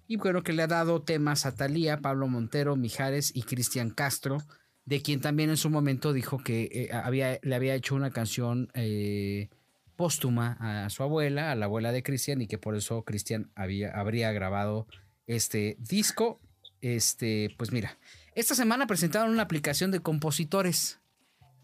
[0.07, 4.37] Y bueno, que le ha dado temas a Talía, Pablo Montero, Mijares y Cristian Castro,
[4.85, 8.69] de quien también en su momento dijo que eh, había, le había hecho una canción
[8.73, 9.49] eh,
[9.97, 14.31] póstuma a su abuela, a la abuela de Cristian, y que por eso Cristian habría
[14.31, 14.87] grabado
[15.25, 16.39] este disco.
[16.79, 17.97] Este, pues mira,
[18.33, 20.99] esta semana presentaron una aplicación de compositores.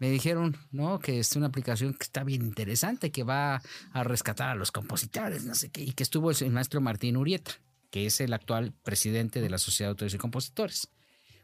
[0.00, 0.98] Me dijeron, ¿no?
[0.98, 5.44] Que es una aplicación que está bien interesante, que va a rescatar a los compositores,
[5.44, 7.52] no sé qué, y que estuvo el maestro Martín Urieta,
[7.94, 10.88] que es el actual presidente de la Sociedad de Autores y Compositores.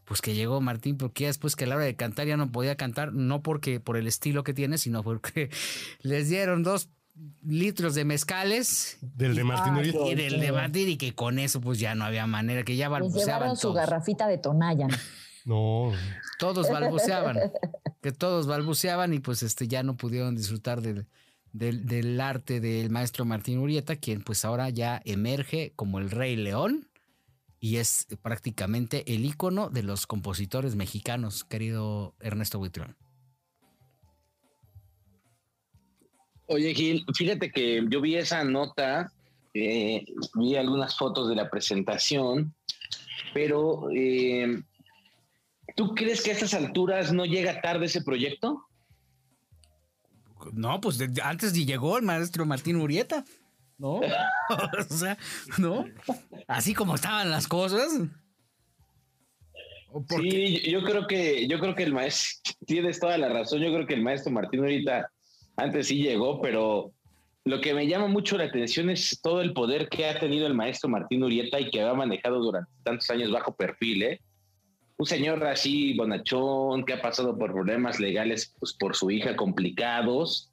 [0.04, 2.50] Pues que llegó Martín, porque ya después que a la hora de cantar ya no
[2.50, 5.48] podía cantar, no porque por el estilo que tiene, sino porque
[6.02, 6.88] les dieron dos
[7.46, 8.98] litros de mezcales.
[9.00, 9.76] Del de Martín.
[10.08, 12.88] Y del de batir y que con eso pues ya no había manera, que ya
[12.88, 14.90] balbuceaban su garrafita de Tonayan.
[15.44, 15.92] No.
[16.40, 17.38] Todos balbuceaban.
[18.02, 21.06] que todos balbuceaban y pues este ya no pudieron disfrutar del,
[21.52, 26.88] del, arte del maestro Martín Urieta, quien pues ahora ya emerge como el Rey León
[27.58, 32.96] y es prácticamente el ícono de los compositores mexicanos, querido Ernesto Buitrón.
[36.46, 39.12] Oye, Gil, fíjate que yo vi esa nota,
[39.54, 42.54] eh, vi algunas fotos de la presentación,
[43.32, 44.60] pero eh,
[45.76, 48.66] ¿tú crees que a estas alturas no llega tarde ese proyecto?
[50.52, 53.24] No, pues de- antes ni llegó el maestro Martín Urieta.
[53.78, 53.94] ¿No?
[54.00, 55.16] o sea,
[55.58, 55.86] ¿no?
[56.46, 57.90] Así como estaban las cosas.
[60.08, 63.60] Sí, yo creo que yo creo que el maestro tienes toda la razón.
[63.60, 65.10] Yo creo que el maestro Martín ahorita
[65.56, 66.92] antes sí llegó, pero
[67.44, 70.54] lo que me llama mucho la atención es todo el poder que ha tenido el
[70.54, 74.20] maestro Martín Urieta y que ha manejado durante tantos años bajo perfil, ¿eh?
[75.00, 80.50] Un señor así bonachón que ha pasado por problemas legales pues, por su hija complicados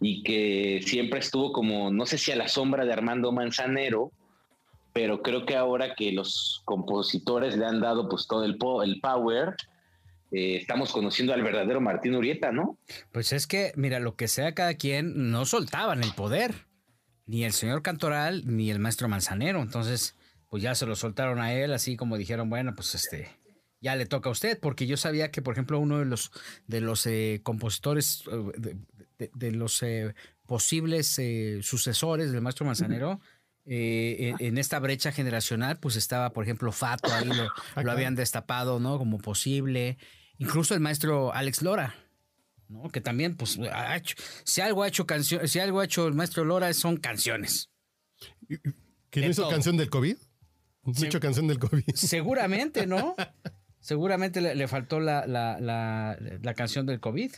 [0.00, 4.10] y que siempre estuvo como, no sé si a la sombra de Armando Manzanero,
[4.94, 8.98] pero creo que ahora que los compositores le han dado pues todo el, po- el
[9.00, 9.56] power,
[10.32, 12.78] eh, estamos conociendo al verdadero Martín Urieta, ¿no?
[13.12, 16.54] Pues es que, mira, lo que sea cada quien, no soltaban el poder.
[17.26, 19.60] Ni el señor Cantoral, ni el maestro Manzanero.
[19.60, 20.16] Entonces,
[20.48, 23.28] pues ya se lo soltaron a él, así como dijeron, bueno, pues este,
[23.82, 26.30] ya le toca a usted, porque yo sabía que, por ejemplo, uno de los,
[26.66, 28.76] de los eh, compositores, eh, de,
[29.18, 30.14] de- de los eh,
[30.46, 33.20] posibles eh, sucesores del maestro Manzanero,
[33.64, 37.48] eh, en, en esta brecha generacional, pues estaba, por ejemplo, Fato, ahí lo,
[37.82, 38.98] lo habían destapado, ¿no?
[38.98, 39.98] Como posible.
[40.38, 41.94] Incluso el maestro Alex Lora,
[42.68, 42.88] ¿no?
[42.90, 46.14] Que también, pues, ha hecho, si algo ha hecho canción, si algo ha hecho el
[46.14, 47.70] maestro Lora son canciones.
[48.48, 49.50] ¿Que no De hizo todo.
[49.50, 50.16] canción del COVID?
[50.86, 51.84] Hizo canción del COVID.
[51.94, 53.14] Seguramente, ¿no?
[53.82, 57.32] Seguramente le, faltó la, la, la, canción del COVID.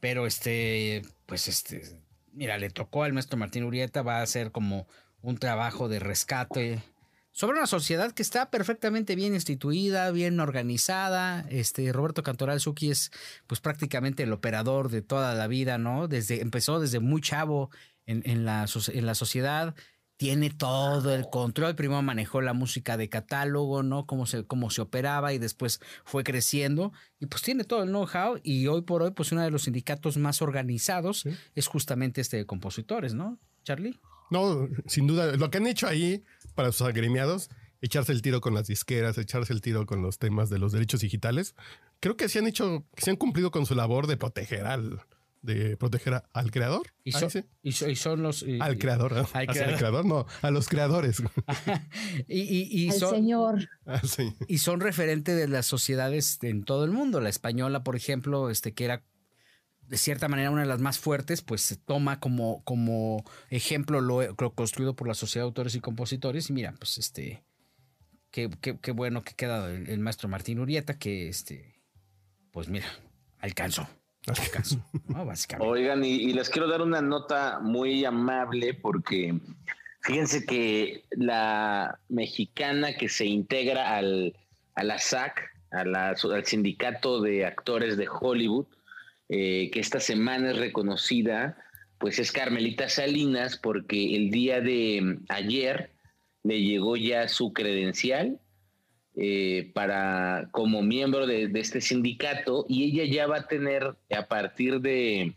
[0.00, 2.00] Pero este, pues este,
[2.32, 4.88] mira, le tocó al maestro Martín Urieta, va a hacer como
[5.22, 6.82] un trabajo de rescate
[7.30, 11.46] sobre una sociedad que está perfectamente bien instituida, bien organizada.
[11.48, 13.12] Este Roberto Cantoral Zucchi es
[13.46, 16.08] pues prácticamente el operador de toda la vida, ¿no?
[16.08, 17.70] Desde empezó desde muy chavo
[18.04, 19.74] en, en la, en la sociedad.
[20.16, 21.74] Tiene todo el control.
[21.74, 24.06] Primero manejó la música de catálogo, ¿no?
[24.06, 26.92] Cómo se, cómo se operaba y después fue creciendo.
[27.18, 28.40] Y pues tiene todo el know-how.
[28.42, 32.46] Y hoy por hoy, pues uno de los sindicatos más organizados es justamente este de
[32.46, 33.38] compositores, ¿no?
[33.64, 33.98] Charlie.
[34.30, 37.50] No, sin duda, lo que han hecho ahí para sus agremiados,
[37.82, 41.00] echarse el tiro con las disqueras, echarse el tiro con los temas de los derechos
[41.00, 41.54] digitales,
[42.00, 45.02] creo que se han hecho, se han cumplido con su labor de proteger al,
[45.42, 46.86] de proteger a- al creador.
[47.04, 47.26] Y, sí.
[47.62, 48.42] y so- y son los...
[48.44, 49.28] y- Al creador, ¿no?
[49.34, 49.76] Al creador.
[49.76, 51.20] creador, no, a los creadores.
[52.28, 53.68] y, y- y El son, señor.
[53.84, 54.32] Ah, sí.
[54.48, 57.20] y son referente de las sociedades en todo el mundo.
[57.20, 59.04] La española, por ejemplo, este, que era
[59.88, 64.22] de cierta manera una de las más fuertes, pues se toma como, como ejemplo lo,
[64.22, 66.48] lo construido por la Sociedad de Autores y Compositores.
[66.50, 67.44] Y mira, pues este,
[68.30, 71.82] qué, qué- qué bueno que queda el, el maestro Martín Urieta, que este,
[72.52, 72.86] pues mira,
[73.40, 73.88] alcanzó.
[75.08, 75.24] ¿no?
[75.26, 75.70] Básicamente.
[75.72, 79.34] Oigan, y, y les quiero dar una nota muy amable porque
[80.00, 84.36] fíjense que la mexicana que se integra al,
[84.74, 88.66] a la SAC, a la- al sindicato de actores de Hollywood,
[89.28, 91.56] eh, que esta semana es reconocida,
[91.98, 95.90] pues es Carmelita Salinas, porque el día de ayer
[96.42, 98.38] le llegó ya su credencial
[99.16, 104.26] eh, para como miembro de, de este sindicato y ella ya va a tener a
[104.26, 105.34] partir de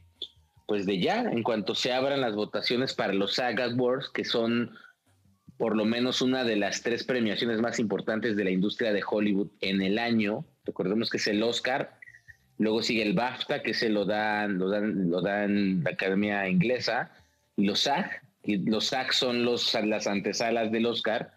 [0.66, 4.72] pues de ya en cuanto se abran las votaciones para los SAG Awards que son
[5.58, 9.52] por lo menos una de las tres premiaciones más importantes de la industria de Hollywood
[9.62, 10.46] en el año.
[10.66, 11.98] Recordemos que es el Oscar
[12.58, 17.12] luego sigue el BAFTA que se lo dan lo dan lo dan la Academia Inglesa
[17.56, 21.34] y los SAG y los SAG son los las antesalas del Oscar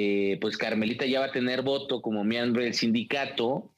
[0.00, 3.70] eh, pues Carmelita ya va a tener voto como miembro del sindicato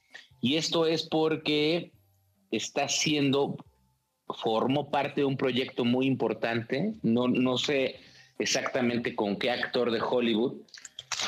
[0.42, 1.92] y esto es porque
[2.50, 3.56] está siendo,
[4.42, 7.96] formó parte de un proyecto muy importante, no, no sé
[8.38, 10.54] exactamente con qué actor de Hollywood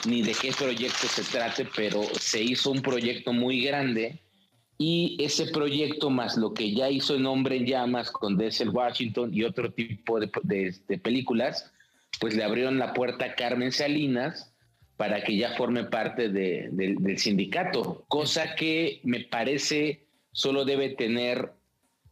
[0.07, 4.21] ni de qué proyecto se trate, pero se hizo un proyecto muy grande
[4.79, 9.33] y ese proyecto más lo que ya hizo en Hombre en Llamas con Denzel Washington
[9.33, 11.71] y otro tipo de, de- de películas,
[12.21, 14.52] pues le abrieron la puerta a Carmen Salinas
[15.03, 20.91] para que ya forme parte de- del- del sindicato, cosa que me parece solo debe
[20.91, 21.51] tener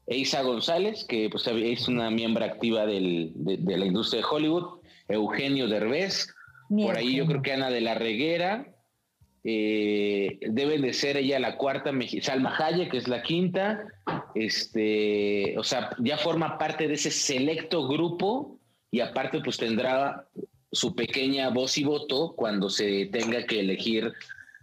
[0.08, 5.68] Eisa González, que pues, es una miembro activa del, de, la industria de Hollywood, Eugenio
[5.68, 6.34] Derbez,
[6.68, 8.66] por ahí yo creo que Ana de la Reguera,
[9.44, 13.84] eh, deben de ser ella la cuarta, Salma Hayek, que es la quinta,
[14.34, 18.58] este, o sea, ya forma parte de ese selecto grupo
[18.90, 20.26] y aparte pues tendrá
[20.72, 24.12] su pequeña voz y voto cuando se tenga que elegir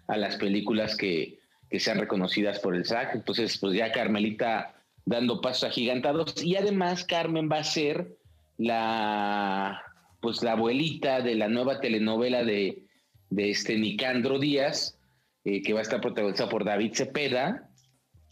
[0.07, 1.39] a las películas que,
[1.69, 3.15] que sean reconocidas por el SAC.
[3.15, 8.17] Entonces, pues ya Carmelita dando pasos agigantados y además Carmen va a ser
[8.57, 9.83] la
[10.19, 12.87] pues la abuelita de la nueva telenovela de
[13.29, 14.97] de este Nicandro Díaz,
[15.43, 17.69] eh, que va a estar protagonizada por David Cepeda.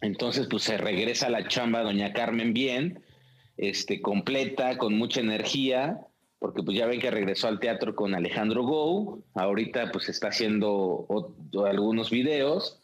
[0.02, 3.04] Entonces, pues se regresa a la chamba doña Carmen bien,
[3.58, 6.00] este, completa, con mucha energía,
[6.40, 11.08] porque pues ya ven que regresó al teatro con Alejandro Gou, ahorita pues está haciendo
[11.66, 12.82] algunos videos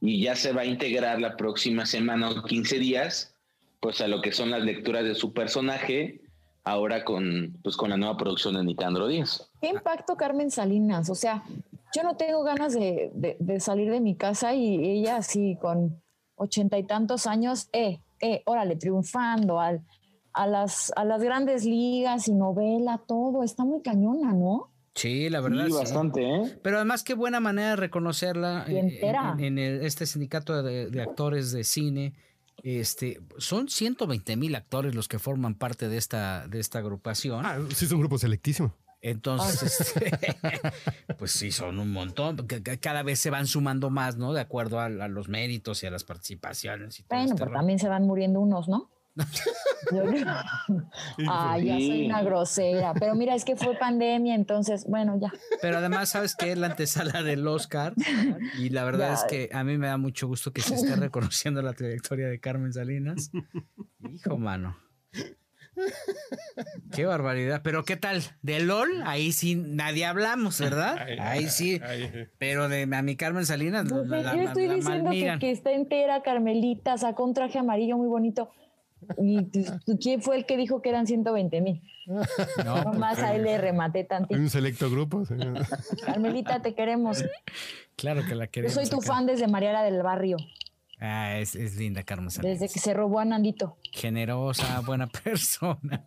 [0.00, 3.36] y ya se va a integrar la próxima semana o 15 días,
[3.80, 6.22] pues a lo que son las lecturas de su personaje,
[6.64, 9.50] ahora con, pues, con la nueva producción de Nicandro Díaz.
[9.60, 11.10] ¿Qué impacto Carmen Salinas?
[11.10, 11.44] O sea,
[11.94, 16.02] yo no tengo ganas de, salir de mi casa y ella así con
[16.36, 19.82] ochenta y tantos años, eh, eh, órale, triunfando al,
[20.34, 24.70] a, las, a las grandes ligas y novela, todo, está muy cañona, ¿no?
[24.94, 25.66] Sí, la verdad.
[25.66, 26.58] Sí, bastante, ¿eh?
[26.62, 32.14] Pero además, qué buena manera de reconocerla en, este sindicato de, actores de cine
[32.62, 37.44] este, son 120 mil actores los que forman parte de esta, de esta agrupación.
[37.44, 38.74] Ah, sí, es un grupo selectísimo.
[39.00, 40.12] Entonces, este,
[41.18, 42.46] pues sí, son un montón.
[42.80, 44.32] Cada vez se van sumando más, ¿no?
[44.32, 47.00] De acuerdo a, los méritos y a las participaciones.
[47.00, 48.91] Y bueno, este pero también se van muriendo unos, ¿no?
[51.28, 52.94] Ay, ya soy una grosera.
[52.94, 55.32] Pero mira, es que fue pandemia, entonces, bueno, ya.
[55.60, 57.94] Pero además, ¿sabes que Es la antesala del Oscar.
[58.58, 61.62] Y la verdad es que a mí me da mucho gusto que se esté reconociendo
[61.62, 63.30] la trayectoria de Carmen Salinas.
[64.00, 64.76] Hijo, mano.
[66.94, 67.62] Qué barbaridad.
[67.64, 68.22] Pero ¿qué tal?
[68.42, 70.98] De LOL, ahí sí nadie hablamos, ¿verdad?
[71.18, 71.80] Ahí sí.
[72.38, 73.88] Pero de a mi Carmen Salinas.
[73.88, 78.50] yo estoy diciendo que, que, está entera, Carmelita, sacó un traje amarillo muy bonito.
[79.18, 81.82] ¿Y quién fue el que dijo que eran 120 mil?
[82.64, 84.38] No, más a él le rematé tantito.
[84.38, 85.22] Un selecto grupo.
[86.06, 87.24] Carmelita, te queremos.
[87.96, 88.74] Claro que la queremos.
[88.74, 90.36] Yo soy tu fan desde Mariana del Barrio.
[90.98, 92.28] Ah, es, linda, Carmen.
[92.42, 93.76] Desde que se robó a Nandito.
[93.92, 96.04] Generosa, buena persona.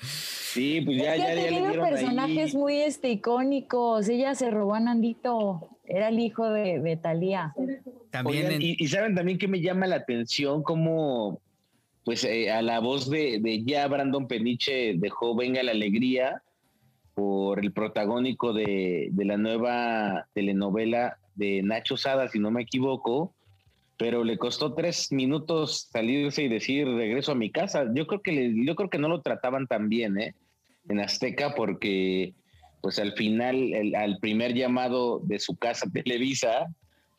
[0.00, 4.08] Sí, pues ya, ya, ya, tenido personajes muy este, icónicos.
[4.08, 5.78] Ella se robó a Nandito.
[5.84, 7.54] Era el hijo de, de Talía.
[8.22, 11.40] También y, saben también que me llama la atención como
[12.04, 16.42] pues eh, a la voz de, de, ya Brandon Peniche dejó Venga la Alegría
[17.14, 23.34] por el protagónico de, de, la nueva telenovela de Nacho Sada, si no me equivoco,
[23.98, 27.84] pero le costó tres minutos salirse y decir regreso a mi casa.
[27.92, 30.34] Yo creo que yo creo que no lo trataban tan bien, ¿eh?
[30.88, 32.32] En Azteca, porque
[32.80, 36.68] pues al final, el, al primer llamado de su casa Televisa,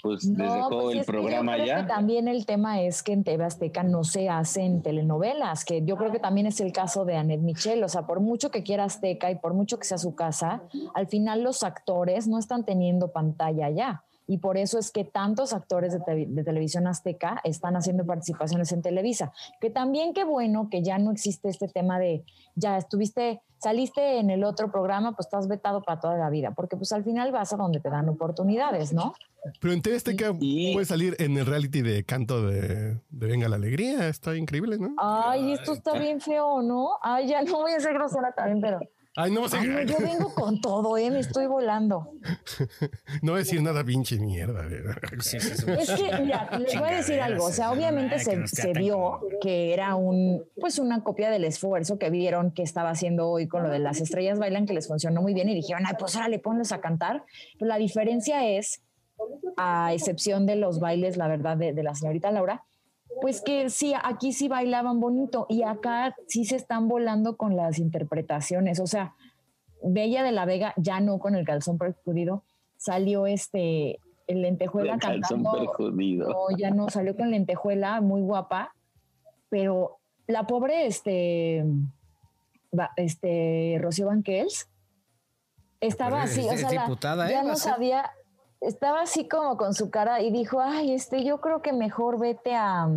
[0.01, 1.85] pues les dejó pues el programa ya.
[1.85, 6.11] también el tema es que en TV Azteca no se hacen telenovelas, que yo creo
[6.11, 7.83] que también es el caso de Annette Michel.
[7.83, 11.07] O sea, por mucho que quiera Azteca y por mucho que sea su casa, al
[11.07, 15.91] final los actores no están teniendo pantalla ya y por eso es que tantos actores
[15.91, 19.33] de, televisión azteca están haciendo participaciones en Televisa.
[19.59, 24.29] Que también qué bueno que ya no existe este tema de, ya estuviste, saliste en
[24.29, 27.53] el otro programa, pues estás vetado para toda la vida, porque pues al final vas
[27.53, 29.15] a donde te dan oportunidades, ¿no?
[29.59, 34.09] Pero en TV Azteca puede salir en el reality de canto de, Venga la Alegría,
[34.09, 34.93] está increíble, ¿no?
[34.99, 36.99] Ay, esto está bien feo, ¿no?
[37.01, 38.79] Ay, ya no voy a ser grosera también, pero
[39.15, 41.09] Ay, no, yo vengo con todo, ¿eh?
[41.09, 42.13] Me estoy volando.
[43.23, 44.65] no voy a decir nada pinche mierda.
[44.67, 47.45] es que, mira, les voy a decir algo.
[47.45, 52.11] O sea, obviamente se, se vio que era un, pues una copia del esfuerzo que
[52.11, 55.33] vieron que estaba haciendo hoy con lo de las estrellas bailan, que les funcionó muy
[55.33, 57.25] bien y dijeron, ay, pues ahora le ponlos a cantar.
[57.57, 58.83] Pero la diferencia es,
[59.57, 62.63] a excepción de los bailes, la verdad, de, de la señorita Laura,
[63.21, 67.79] pues que sí, aquí sí bailaban bonito y acá sí se están volando con las
[67.79, 68.79] interpretaciones.
[68.79, 69.15] O sea,
[69.83, 72.43] Bella de la Vega, ya no con el calzón perjudido,
[72.77, 75.51] salió este, el lentejuela el cantando.
[75.51, 76.29] Perjudido.
[76.29, 78.73] No, ya no, salió con lentejuela, muy guapa,
[79.49, 81.65] pero la pobre, este,
[82.95, 84.69] este, Rocío Banquels,
[85.81, 87.43] estaba así, o sea, ya ¿eh?
[87.43, 88.11] no sabía,
[88.61, 92.55] estaba así como con su cara y dijo, ay, este, yo creo que mejor vete
[92.55, 92.89] a,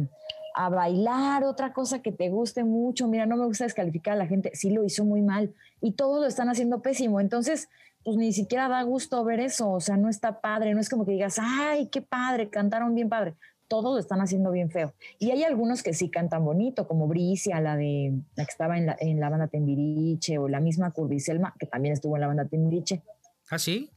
[0.54, 3.08] a, bailar, otra cosa que te guste mucho.
[3.08, 6.20] Mira, no me gusta descalificar a la gente, sí lo hizo muy mal y todos
[6.20, 7.20] lo están haciendo pésimo.
[7.20, 7.68] Entonces,
[8.04, 11.04] pues ni siquiera da gusto ver eso, o sea, no está padre, no es como
[11.04, 13.34] que digas, ay, qué padre, cantaron bien padre.
[13.68, 14.92] todos lo están haciendo bien feo.
[15.18, 18.86] Y hay algunos que sí cantan bonito, como Bricia, la de la que estaba en
[18.86, 22.26] la, en la banda Timbiriche, o la misma Curdy Selma, que también estuvo en la
[22.26, 23.02] banda Timbiriche.
[23.48, 23.88] ¿Ah, sí?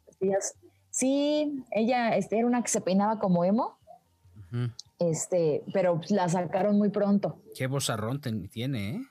[0.95, 3.77] Sí, ella este, era una que se peinaba como emo.
[4.97, 7.41] Este, pero la sacaron muy pronto.
[7.53, 9.01] Qué vozarrón tiene, ¿eh?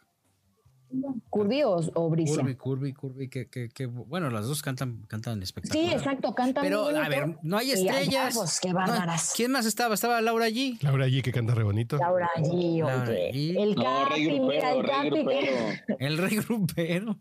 [1.28, 2.38] Curvy o, o Bricia.
[2.38, 5.86] Curvy, Curvy, Curvy, que, que, que, bueno, las dos cantan, cantan espectacular.
[5.86, 8.34] Sí, exacto, cantan Pero, a ver, no hay estrellas.
[8.34, 9.34] Pues, qué bárbaras.
[9.36, 9.92] ¿Quién más estaba?
[9.92, 10.80] Estaba Laura G.
[10.80, 11.98] Laura G, que canta re bonito.
[11.98, 13.56] Laura G, Laura G.
[13.58, 15.26] El Capi, mira, el Capi.
[15.98, 17.18] El rey grupero.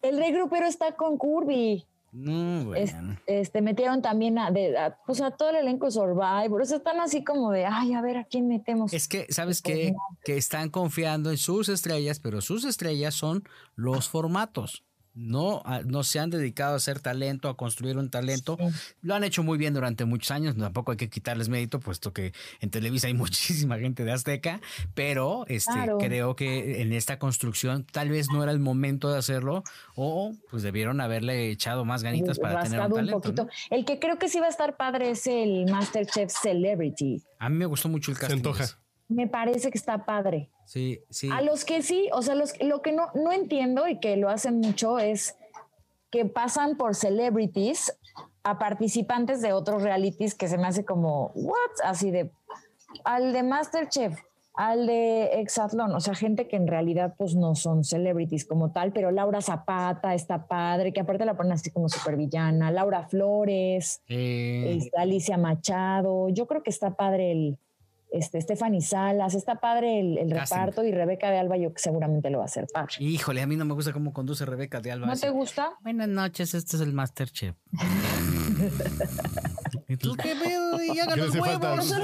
[0.00, 1.84] El rey grupero está con Curvy.
[2.10, 3.18] No, bueno.
[3.26, 6.62] este, metieron también a, de, a, pues a todo el elenco Survivor.
[6.62, 8.92] O sea, están así como de, ay, a ver, ¿a quién metemos?
[8.92, 9.94] Es que, ¿sabes qué?
[10.24, 13.44] Que están confiando en sus estrellas, pero sus estrellas son
[13.76, 14.87] los formatos
[15.18, 18.56] no, no se han dedicado a hacer talento, a construir un talento.
[19.02, 22.32] Lo han hecho muy bien durante muchos años, tampoco hay que quitarles mérito, puesto que
[22.60, 24.60] en Televisa hay muchísima gente de Azteca,
[24.94, 29.64] pero este, creo que en esta construcción tal vez no era el momento de hacerlo
[29.94, 33.20] o pues debieron haberle echado más ganitas para tener un talento.
[33.20, 33.48] poquito.
[33.70, 37.22] El que creo que sí va a estar padre es el Masterchef Celebrity.
[37.38, 38.42] A mí me gustó mucho el casting
[39.08, 40.50] me parece que está padre.
[40.64, 41.30] Sí, sí.
[41.32, 44.28] A los que sí, o sea, los, lo que no, no entiendo y que lo
[44.28, 45.36] hacen mucho es
[46.10, 47.98] que pasan por celebrities
[48.42, 51.70] a participantes de otros realities que se me hace como, ¿what?
[51.84, 52.30] Así de,
[53.04, 54.18] al de Masterchef,
[54.54, 58.92] al de Exatlón, o sea, gente que en realidad pues no son celebrities como tal,
[58.92, 64.02] pero Laura Zapata está padre, que aparte la ponen así como supervillana, Laura Flores,
[64.96, 67.58] Alicia Machado, yo creo que está padre el,
[68.10, 72.44] este, Stephanie Salas, está padre el, reparto y Rebeca de Alba yo seguramente lo va
[72.44, 72.94] a hacer padre.
[72.98, 75.06] Híjole, a mí no me gusta cómo conduce Rebeca de Alba.
[75.06, 75.72] ¿No te gusta?
[75.82, 77.54] Buenas noches, este es el Masterchef.
[79.88, 80.82] ¿Y tú qué veo?
[80.82, 81.94] Y hagan los huevos.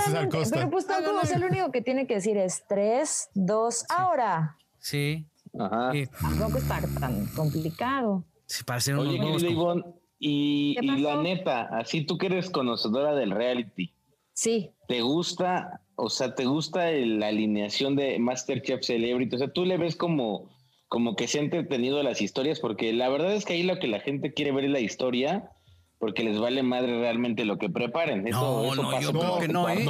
[0.52, 4.56] pero pues tampoco, o sea, lo único que tiene que decir es tres, dos, ahora.
[4.78, 5.26] Sí.
[5.58, 5.92] Ajá.
[6.20, 8.24] Tampoco está tan complicado.
[8.46, 9.16] Sí, para ser Oye,
[9.48, 9.84] Ivonne,
[10.18, 13.92] y, y la neta, así tú que eres conocedora del reality.
[14.32, 14.72] Sí.
[14.88, 19.36] ¿Te gusta o sea, ¿te gusta la alineación de Masterchef Celebrity?
[19.36, 20.50] O sea, tú le ves como,
[20.88, 23.88] como que se ha entretenido las historias, porque la verdad es que ahí lo que
[23.88, 25.50] la gente quiere ver es la historia,
[25.98, 28.24] porque les vale madre realmente lo que preparen.
[28.24, 29.86] no, no, yo creo que no, ¿eh?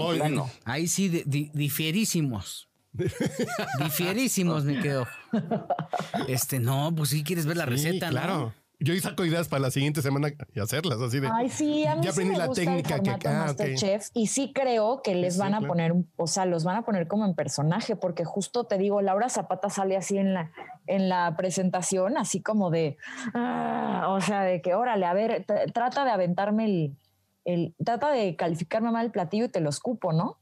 [0.64, 2.68] Ahí sí, difierísimos.
[3.82, 5.06] difierísimos, me quedo.
[6.28, 8.54] Este, no, pues sí quieres ver la receta, claro.
[8.84, 11.28] Yo saco ideas para la siguiente semana y hacerlas así de.
[11.32, 15.14] Ay, sí, a mí ya aprendí la técnica que ah, Chef y sí creo que
[15.14, 18.64] les van a poner, o sea, los van a poner como en personaje, porque justo
[18.64, 20.52] te digo, Laura Zapata sale así en la,
[20.86, 22.98] en la presentación, así como de,
[23.32, 26.96] ah, o sea, de que órale, a ver, trata de aventarme el,
[27.46, 30.38] el, trata de calificarme mal el platillo y te lo escupo, ¿no?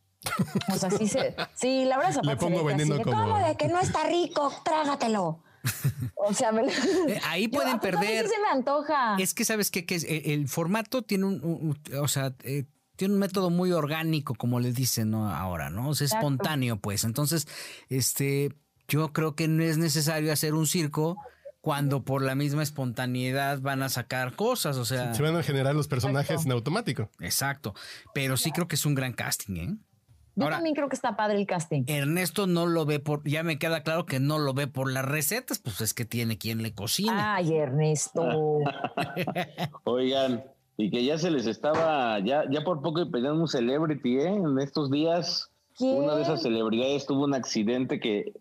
[0.72, 2.30] O sea, sí se, sí, Laura Zapata.
[2.30, 3.16] Le pongo vendiendo como.
[3.16, 4.52] ¿Cómo de que no está rico?
[4.64, 5.42] Trágatelo.
[6.14, 6.50] O sea,
[7.08, 8.28] eh, ahí pueden perder.
[8.28, 9.16] se me antoja.
[9.18, 9.84] Es que sabes qué?
[9.84, 12.64] que eh, el, formato tiene un, o sea, eh,
[12.96, 15.90] tiene un método muy orgánico, como le dicen ahora, ¿no?
[15.90, 17.04] O sea, espontáneo, pues.
[17.04, 17.48] Entonces,
[17.88, 18.54] este,
[18.88, 21.16] yo creo que no es necesario hacer un circo
[21.60, 25.14] cuando por la misma espontaneidad van a sacar cosas, o sea.
[25.14, 27.08] Se van a generar los personajes en automático.
[27.20, 27.74] Exacto.
[28.14, 29.76] Pero sí creo que es un gran casting, ¿eh?
[30.34, 31.84] Yo también creo que está padre el casting.
[31.86, 35.04] Ernesto no lo ve por, ya me queda claro que no lo ve por las
[35.04, 37.34] recetas, pues es que tiene quien le cocina.
[37.34, 38.60] Ay, Ernesto.
[39.84, 40.44] Oigan,
[40.76, 44.28] y que ya se les estaba, ya, ya por poco pedían un celebrity, ¿eh?
[44.28, 48.32] En estos días, una de esas celebridades tuvo un accidente que,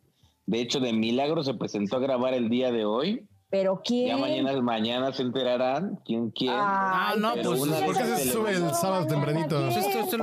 [0.46, 3.28] de hecho, de milagro se presentó a grabar el día de hoy.
[3.50, 4.08] ¿Pero quién?
[4.08, 6.54] Ya mañana, mañana se enterarán quién quién.
[6.56, 9.60] Ah, no, pues ¿por qué se sube el sábado tempranito?
[9.60, 10.18] Pues esto, esto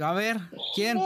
[0.00, 0.36] a ver,
[0.74, 0.98] ¿quién?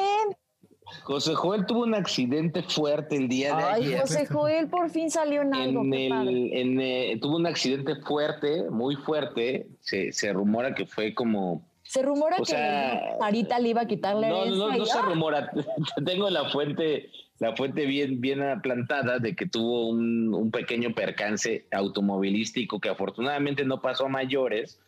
[1.03, 4.01] José Joel tuvo un accidente fuerte el día de Ay, ayer.
[4.01, 5.83] José Joel por fin salió en algo.
[5.83, 9.67] En el, en, eh, tuvo un accidente fuerte, muy fuerte.
[9.81, 11.69] Se, se rumora que fue como.
[11.83, 14.29] Se rumora que ahorita le iba a quitarle.
[14.29, 15.51] No, no, no, no se rumora.
[16.07, 21.67] Tengo la fuente, la fuente bien, bien plantada de que tuvo un, un pequeño percance
[21.73, 24.81] automovilístico que afortunadamente no pasó a mayores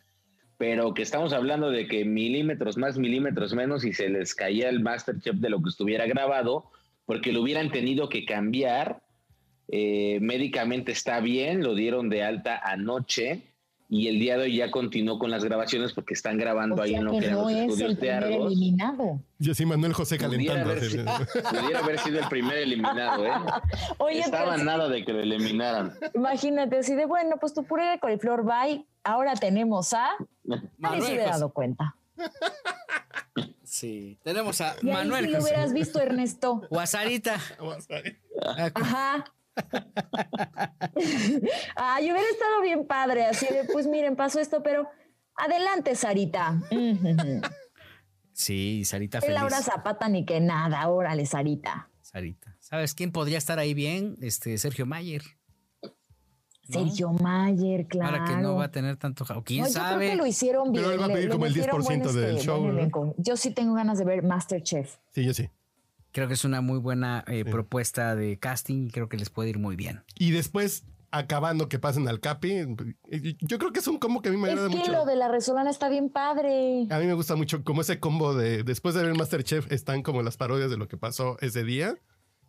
[0.59, 4.81] pero que estamos hablando de que milímetros más, milímetros menos y se les caía el
[4.81, 6.71] Masterchef de lo que estuviera grabado,
[7.07, 9.01] porque lo hubieran tenido que cambiar.
[9.71, 13.43] Eh, médicamente está bien, lo dieron de alta anoche
[13.91, 17.05] y el día de hoy ya continuó con las grabaciones porque están grabando ahí en
[17.05, 18.53] lo que, no los estudios de Argos.
[18.53, 19.20] eliminado.
[19.39, 20.74] Yo sí, Manuel José calentando.
[20.74, 23.32] Pudiera haber, sido el primer eliminado, ¿eh?
[24.12, 25.95] Estaba nada de que lo eliminaran.
[26.14, 30.11] Imagínate, así de bueno, pues tu puré de coliflor bye ahora tenemos a.
[30.76, 31.97] Nadie se hubiera dado cuenta.
[33.64, 34.18] Sí.
[34.22, 35.26] Tenemos a Y ahí Manuel.
[35.26, 36.62] sí lo hubieras visto, Ernesto.
[36.68, 37.39] O a Sarita.
[38.74, 39.24] Ajá.
[41.77, 44.89] Ay, hubiera estado bien padre, así de, pues miren, pasó esto, pero
[45.37, 46.61] adelante, Sarita.
[48.33, 49.35] Sí, Sarita feliz.
[49.35, 51.91] Laura Zapata ni que nada, órale, Sarita.
[52.01, 52.57] Sarita.
[52.61, 54.17] ¿Sabes quién podría estar ahí bien?
[54.21, 55.23] Este Sergio Mayer.
[55.83, 55.91] ¿No?
[56.85, 58.19] Sergio Mayer, claro.
[58.19, 59.25] Ahora que no va a tener tanto.
[59.25, 60.11] ja- ¿O quién No, yo creo sabe?
[60.11, 60.85] que lo hicieron bien.
[60.85, 63.15] Pero él va a le- pedir le como el metieron 10% del este, show.
[63.17, 64.97] Yo sí tengo ganas de ver Masterchef.
[65.11, 65.49] Sí, yo sí.
[66.19, 69.51] Creo que es una muy buena eh, propuesta de casting y creo que les puede
[69.51, 70.03] ir muy bien.
[70.16, 72.66] Y después, acabando que pasen al Capi,
[73.41, 74.91] yo creo que es un combo que a mí me Es agrada que mucho.
[74.91, 76.89] lo de la Resolana está bien padre.
[76.91, 80.23] A mí me gusta mucho como ese combo de después de ver Masterchef están como
[80.25, 81.95] las parodias de lo que pasó ese día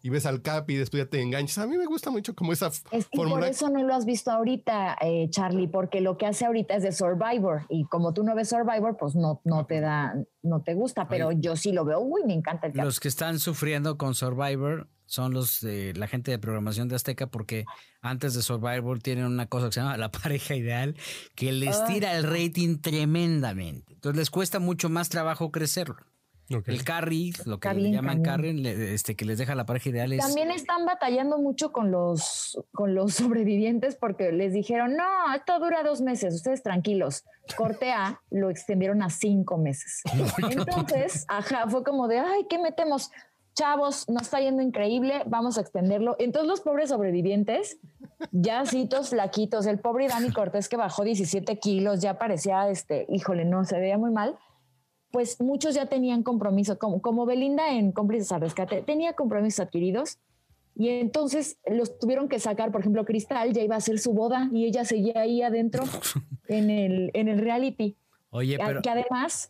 [0.02, 1.58] y ves al Capi y después ya te enganchas.
[1.60, 3.48] A mí me gusta mucho como esa Es que por fórmula.
[3.48, 6.92] eso no lo has visto ahorita, eh, Charlie, porque lo que hace ahorita es de
[6.92, 11.08] Survivor y como tú no ves Survivor, pues no, no te da, no te gusta,
[11.08, 12.00] pero yo sí lo veo.
[12.00, 16.30] Uy, me encanta el Los que están sufriendo con Survivor son los de la gente
[16.30, 17.66] de programación de Azteca porque
[18.00, 20.96] antes de Survivor tienen una cosa que se llama la pareja ideal
[21.36, 21.86] que les Ah.
[21.88, 23.94] tira el rating tremendamente.
[23.94, 25.98] Entonces les cuesta mucho más trabajo crecerlo.
[26.50, 30.26] El carry, lo que le llaman carry, este, que les deja la pareja ideal es...
[30.26, 35.84] También están batallando mucho con los, con los sobrevivientes porque les dijeron, no, esto dura
[35.84, 37.24] dos meses, ustedes tranquilos.
[37.56, 40.02] Corte A lo extendieron a cinco meses.
[40.50, 43.12] Entonces, ajá, fue como de, ay, ¿qué metemos?
[43.54, 46.16] Chavos, nos está yendo increíble, vamos a extenderlo.
[46.18, 47.78] Entonces los pobres sobrevivientes,
[48.32, 53.46] ya citos flaquitos, el pobre Dani Cortés que bajó 17 kilos, ya parecía, este, híjole,
[53.46, 54.38] no, se veía muy mal
[55.12, 60.20] pues muchos ya tenían compromiso, como, como Belinda en Cómplices al Rescate, tenía compromisos adquiridos
[60.76, 64.50] y entonces los tuvieron que sacar, por ejemplo, Cristal ya iba a hacer su boda
[64.54, 65.84] y ella seguía ahí adentro
[66.48, 67.98] en el, en el reality,
[68.30, 68.82] Oye, pero...
[68.82, 69.50] que además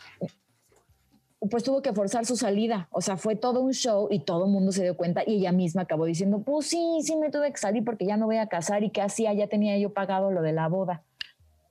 [1.49, 4.51] pues tuvo que forzar su salida, o sea, fue todo un show y todo el
[4.51, 7.57] mundo se dio cuenta y ella misma acabó diciendo, pues sí, sí me tuve que
[7.57, 10.41] salir porque ya no voy a casar y que hacía, ya tenía yo pagado lo
[10.41, 11.03] de la boda.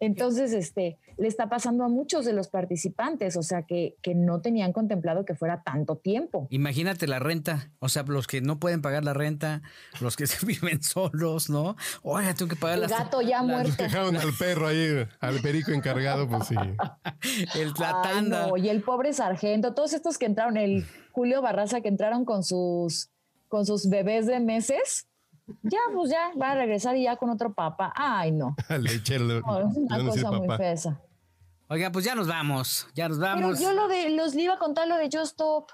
[0.01, 4.41] Entonces, este, le está pasando a muchos de los participantes, o sea, que, que no
[4.41, 6.47] tenían contemplado que fuera tanto tiempo.
[6.51, 9.63] Imagínate la renta, o sea, los que no pueden pagar la renta,
[10.01, 11.77] los que se viven solos, ¿no?
[12.03, 13.83] Oye, tengo que pagar El las- gato ya la- muerto.
[13.83, 16.55] Dejaron al perro ahí, al perico encargado, pues sí.
[17.59, 18.47] el, la Ay, tanda.
[18.47, 22.45] no, y el pobre sargento, todos estos que entraron, el Julio Barraza que entraron con
[22.45, 23.11] sus,
[23.49, 25.08] con sus bebés de meses,
[25.63, 27.93] ya, pues ya, va a regresar y ya con otro papá.
[27.97, 28.55] Ay, no.
[28.69, 31.01] No, es una cosa muy fea esa.
[31.69, 33.61] Oigan, pues ya nos vamos, ya nos Pero vamos.
[33.61, 35.71] yo lo de, los le iba a contar lo de Just Stop.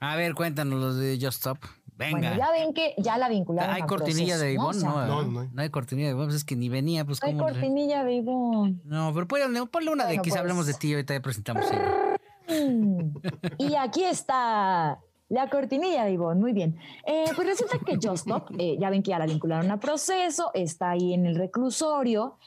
[0.00, 1.58] A ver, cuéntanos los de Just Stop.
[1.96, 2.18] Venga.
[2.30, 4.60] Bueno, ya ven que ya la vincularon hay a cortinilla proceso, de ¿no?
[4.66, 5.06] O Ivonne, sea, ¿no?
[5.06, 5.48] No, no hay.
[5.52, 7.46] No hay cortinilla de Ivonne, pues es que ni venía, pues Hay cómo.
[7.46, 8.80] le- cortinilla de Ivonne.
[8.84, 10.40] No, pero ponle, ponle una de quizá pues.
[10.40, 11.64] hablemos de ti, ahorita ya presentamos.
[13.58, 14.98] Y aquí está
[15.28, 16.40] la cortinilla de Ivonne.
[16.40, 16.76] Muy bien.
[17.06, 20.50] Eh, pues resulta que Just Stop, eh, ya ven que ya la vincularon a proceso,
[20.54, 22.38] está ahí en el reclusorio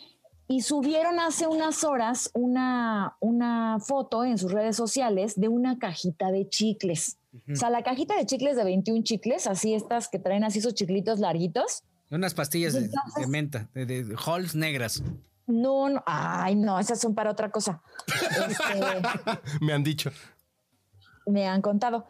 [0.48, 6.32] y subieron hace unas horas una, una foto en sus redes sociales de una cajita
[6.32, 7.18] de chicles.
[7.52, 10.74] O sea, la cajita de chicles de 21 chicles, así estas que traen así esos
[10.74, 11.84] chiclitos larguitos.
[12.10, 15.04] Unas pastillas de menta, de, de Halls negras.
[15.46, 17.82] No, no, ay, no, esas son para otra cosa.
[18.50, 20.12] Este, Me han dicho.
[21.26, 22.08] me han contado.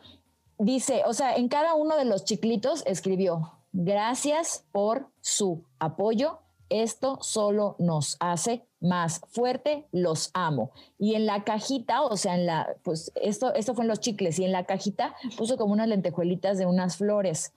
[0.60, 6.40] Dice, o sea, en cada uno de los chiclitos escribió, gracias por su apoyo,
[6.70, 10.72] esto solo nos hace más fuerte, los amo.
[10.98, 14.40] Y en la cajita, o sea, en la, pues esto, esto fue en los chicles,
[14.40, 17.54] y en la cajita puso como unas lentejuelitas de unas flores.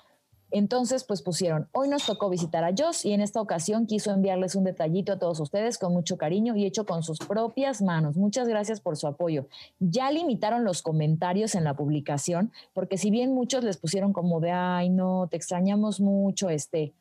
[0.52, 4.56] Entonces, pues pusieron, hoy nos tocó visitar a Joss y en esta ocasión quiso enviarles
[4.56, 8.16] un detallito a todos ustedes con mucho cariño y hecho con sus propias manos.
[8.16, 9.46] Muchas gracias por su apoyo.
[9.78, 14.50] Ya limitaron los comentarios en la publicación, porque si bien muchos les pusieron como de,
[14.50, 16.94] ay, no, te extrañamos mucho, este,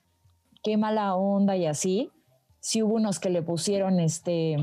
[0.61, 2.11] qué mala onda y así,
[2.59, 4.57] sí hubo unos que le pusieron, este,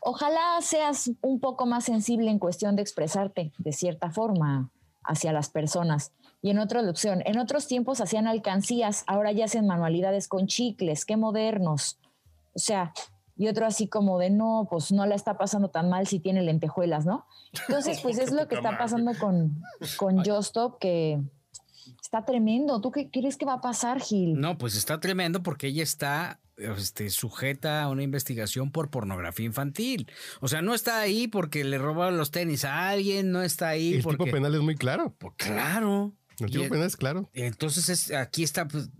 [0.00, 4.70] ojalá seas un poco más sensible en cuestión de expresarte de cierta forma
[5.02, 6.12] hacia las personas.
[6.42, 11.04] Y en otra opción, en otros tiempos hacían alcancías, ahora ya hacen manualidades con chicles,
[11.04, 11.98] qué modernos.
[12.54, 12.92] O sea,
[13.36, 16.42] y otro así como de no, pues no la está pasando tan mal si tiene
[16.42, 17.26] lentejuelas, ¿no?
[17.68, 19.62] Entonces, pues es lo que está pasando con,
[19.98, 21.20] con Justop, que
[22.00, 22.80] está tremendo.
[22.80, 24.40] ¿Tú qué crees que va a pasar, Gil?
[24.40, 30.10] No, pues está tremendo porque ella está este, sujeta a una investigación por pornografía infantil.
[30.40, 33.94] O sea, no está ahí porque le robaron los tenis a alguien, no está ahí
[33.94, 34.24] El porque...
[34.24, 35.14] tipo penal es muy claro.
[35.18, 36.14] Pues claro.
[36.38, 37.30] El penal es claro.
[37.32, 38.90] Entonces es, aquí está pues,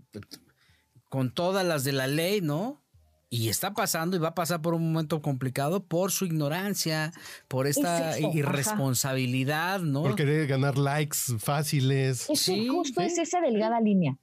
[1.09, 2.81] con todas las de la ley, ¿no?
[3.29, 7.11] Y está pasando y va a pasar por un momento complicado por su ignorancia,
[7.49, 10.03] por esta irresponsabilidad, ¿no?
[10.03, 12.29] Por querer ganar likes fáciles.
[12.29, 14.17] Es justo es esa delgada línea.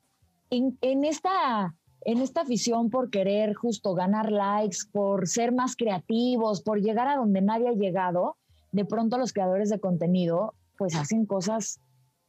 [0.49, 6.62] En, en, esta, en esta afición por querer justo ganar likes, por ser más creativos,
[6.62, 8.39] por llegar a donde nadie ha llegado,
[8.73, 11.79] de pronto los creadores de contenido pues hacen cosas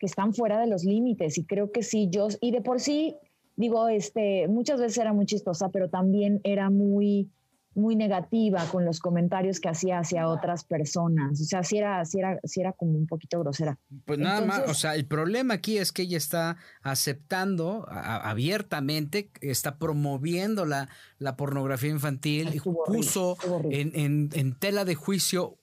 [0.06, 3.16] que están fuera de los límites y creo que sí, yo, y de por sí
[3.56, 7.32] digo, este, muchas veces era muy chistosa, pero también era muy,
[7.74, 11.42] muy negativa con los comentarios que hacía hacia otras personas.
[11.42, 13.78] O sea, sí era, sí era, sí era como un poquito grosera.
[14.06, 19.78] Pues nada más, o sea, el problema aquí es que ella está aceptando abiertamente, está
[19.78, 23.38] promoviendo la, la pornografía infantil y puso
[23.70, 25.58] en, en, tela de juicio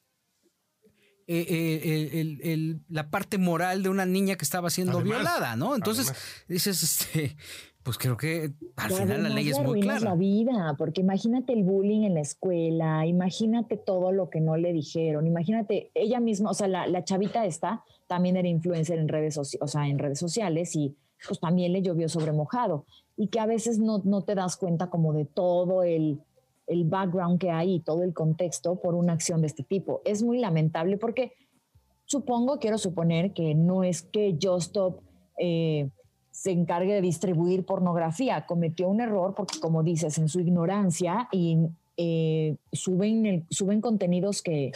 [1.27, 5.75] eh, eh, la parte moral de una niña que estaba siendo violada, ¿no?
[5.75, 6.13] Entonces
[6.49, 7.37] dices, este,
[7.83, 10.01] pues creo que al final la ley es muy clara.
[10.01, 14.73] la vida, porque imagínate el bullying en la escuela, imagínate todo lo que no le
[14.73, 19.67] dijeron, imagínate ella misma, o sea, la, chavita esta también era influencer en redes, o
[19.67, 20.97] sea, en redes sociales y
[21.27, 24.91] pues también le llovió sobre mojado y que a veces no, no te das cuenta
[24.91, 26.21] como de todo el,
[26.67, 30.03] el background que hay y todo el contexto por una acción de este tipo.
[30.05, 31.33] Es muy lamentable porque
[32.05, 35.01] supongo, quiero suponer que no es que Just Stop...
[35.39, 35.91] Eh,
[36.33, 38.47] se encargue de distribuir pornografía.
[38.47, 41.59] Cometió un error porque, como dices, en su ignorancia y
[41.97, 44.73] eh, suben, suben contenidos que,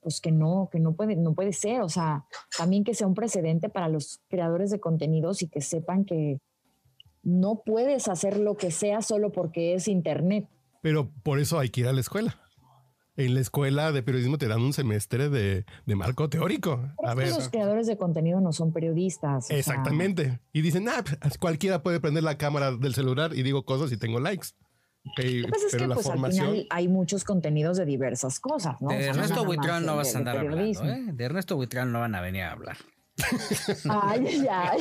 [0.00, 1.80] pues que no, que no puede, no puede ser.
[1.82, 2.26] O sea,
[2.58, 6.40] también que sea un precedente para los creadores de contenidos y que sepan que
[7.22, 10.48] no puedes hacer lo que sea solo porque es internet.
[10.82, 12.36] Pero por eso hay que ir a la escuela
[13.16, 16.80] en la escuela de periodismo te dan un semestre de, marco teórico.
[17.04, 17.28] A ver.
[17.28, 19.50] Los creadores de contenido no son periodistas.
[19.50, 20.40] Exactamente.
[20.52, 23.96] Y dicen, ah, pues, cualquiera puede prender la cámara del celular y digo cosas y
[23.96, 24.48] tengo likes.
[25.16, 26.46] pero la pues, formación...
[26.46, 28.88] al final hay muchos contenidos de diversas cosas, ¿no?
[28.88, 31.04] De Ernesto Buitrón no vas a andar hablando, ¿eh?
[31.12, 32.78] De Ernesto Buitrón no van a venir a hablar.
[33.90, 34.80] ay, ay,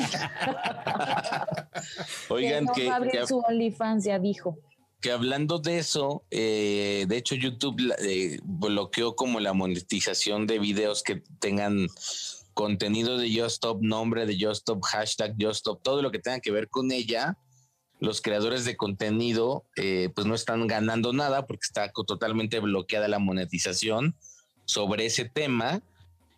[2.29, 4.57] Oigan, que, no que, su OnlyFans ya dijo
[5.01, 11.01] que hablando de eso, eh, de hecho YouTube eh, bloqueó como la monetización de videos
[11.01, 11.87] que tengan
[12.53, 16.91] contenido de Justop, nombre de Justop, hashtag Justop, todo lo que tenga que ver con
[16.91, 17.37] ella.
[17.99, 23.19] Los creadores de contenido eh, pues no están ganando nada porque está totalmente bloqueada la
[23.19, 24.15] monetización
[24.65, 25.81] sobre ese tema.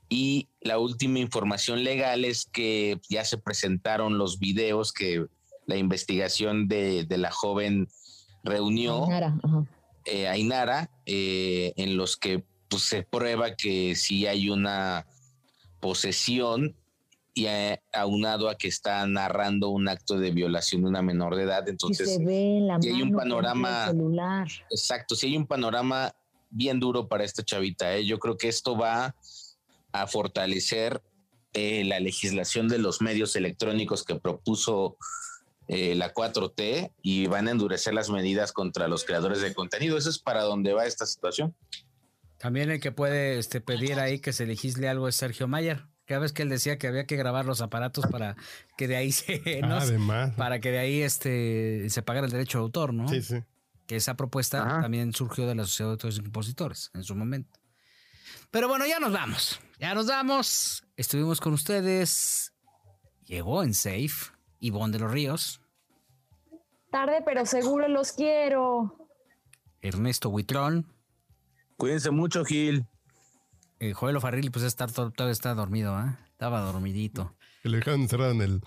[0.07, 5.25] Y la última información legal es que ya se presentaron los videos que
[5.65, 7.87] la investigación de, de la joven
[8.43, 15.05] reunió a Inara, eh, en los que pues, se prueba que sí hay una
[15.79, 16.75] posesión
[17.35, 17.47] y
[17.91, 21.67] aunado a que está narrando un acto de violación de una menor de edad.
[21.67, 23.87] Entonces, si hay un panorama.
[23.87, 24.47] Celular.
[24.69, 26.13] Exacto, si hay un panorama
[26.51, 27.95] bien duro para esta chavita.
[27.95, 28.05] ¿eh?
[28.05, 29.15] Yo creo que esto va
[29.91, 31.01] a fortalecer
[31.53, 34.97] eh, la legislación de los medios electrónicos que propuso
[35.73, 39.97] eh, la 4T y van a endurecer las medidas contra los creadores de contenido.
[39.97, 41.55] Eso es para dónde va esta situación.
[42.37, 45.85] También el que puede este, pedir ahí que se legisle algo es Sergio Mayer.
[46.05, 48.35] Cada vez que él decía que había que grabar los aparatos para
[48.77, 49.41] que de ahí se
[50.35, 53.07] para que de ahí este se pagara el derecho de autor, ¿no?
[53.07, 53.37] Sí, sí.
[53.87, 57.59] Que esa propuesta también surgió de la Sociedad de Autores Compositores en su momento.
[58.51, 59.59] Pero bueno, ya nos vamos.
[59.79, 60.83] Ya nos vamos.
[60.95, 62.53] Estuvimos con ustedes.
[63.25, 65.62] Llegó en Safe Ivonne de los Ríos.
[66.93, 69.09] Tarde, pero seguro los quiero.
[69.81, 70.93] Ernesto Huitrón.
[71.75, 72.85] Cuídense mucho, Gil.
[73.79, 76.15] Eh, Joel Farril, pues está, todavía está dormido, ¿eh?
[76.29, 77.35] Estaba dormidito.
[77.63, 78.61] Que le dejaron encerrado en el,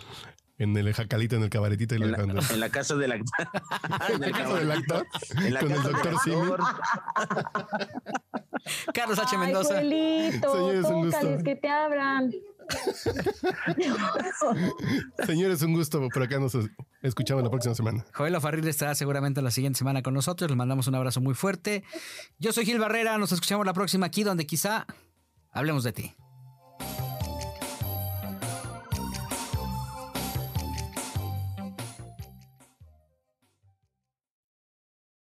[0.59, 1.95] en el jacalito, en el cabaretito.
[1.95, 3.47] Y en, la, en la casa del actor.
[4.11, 5.07] ¿En la casa del actor?
[5.61, 6.41] Con el doctor Simi.
[8.93, 9.39] Carlos H.
[9.39, 9.79] Mendoza.
[9.79, 11.39] Ay, Señores, un gusto.
[11.45, 12.33] que te abran.
[15.27, 16.09] Señores, un gusto.
[16.09, 16.57] Por acá nos
[17.03, 18.05] escuchamos la próxima semana.
[18.15, 20.51] Joel Farril estará seguramente la siguiente semana con nosotros.
[20.51, 21.85] Les mandamos un abrazo muy fuerte.
[22.39, 23.19] Yo soy Gil Barrera.
[23.19, 24.87] Nos escuchamos la próxima aquí donde quizá
[25.53, 26.15] hablemos de ti.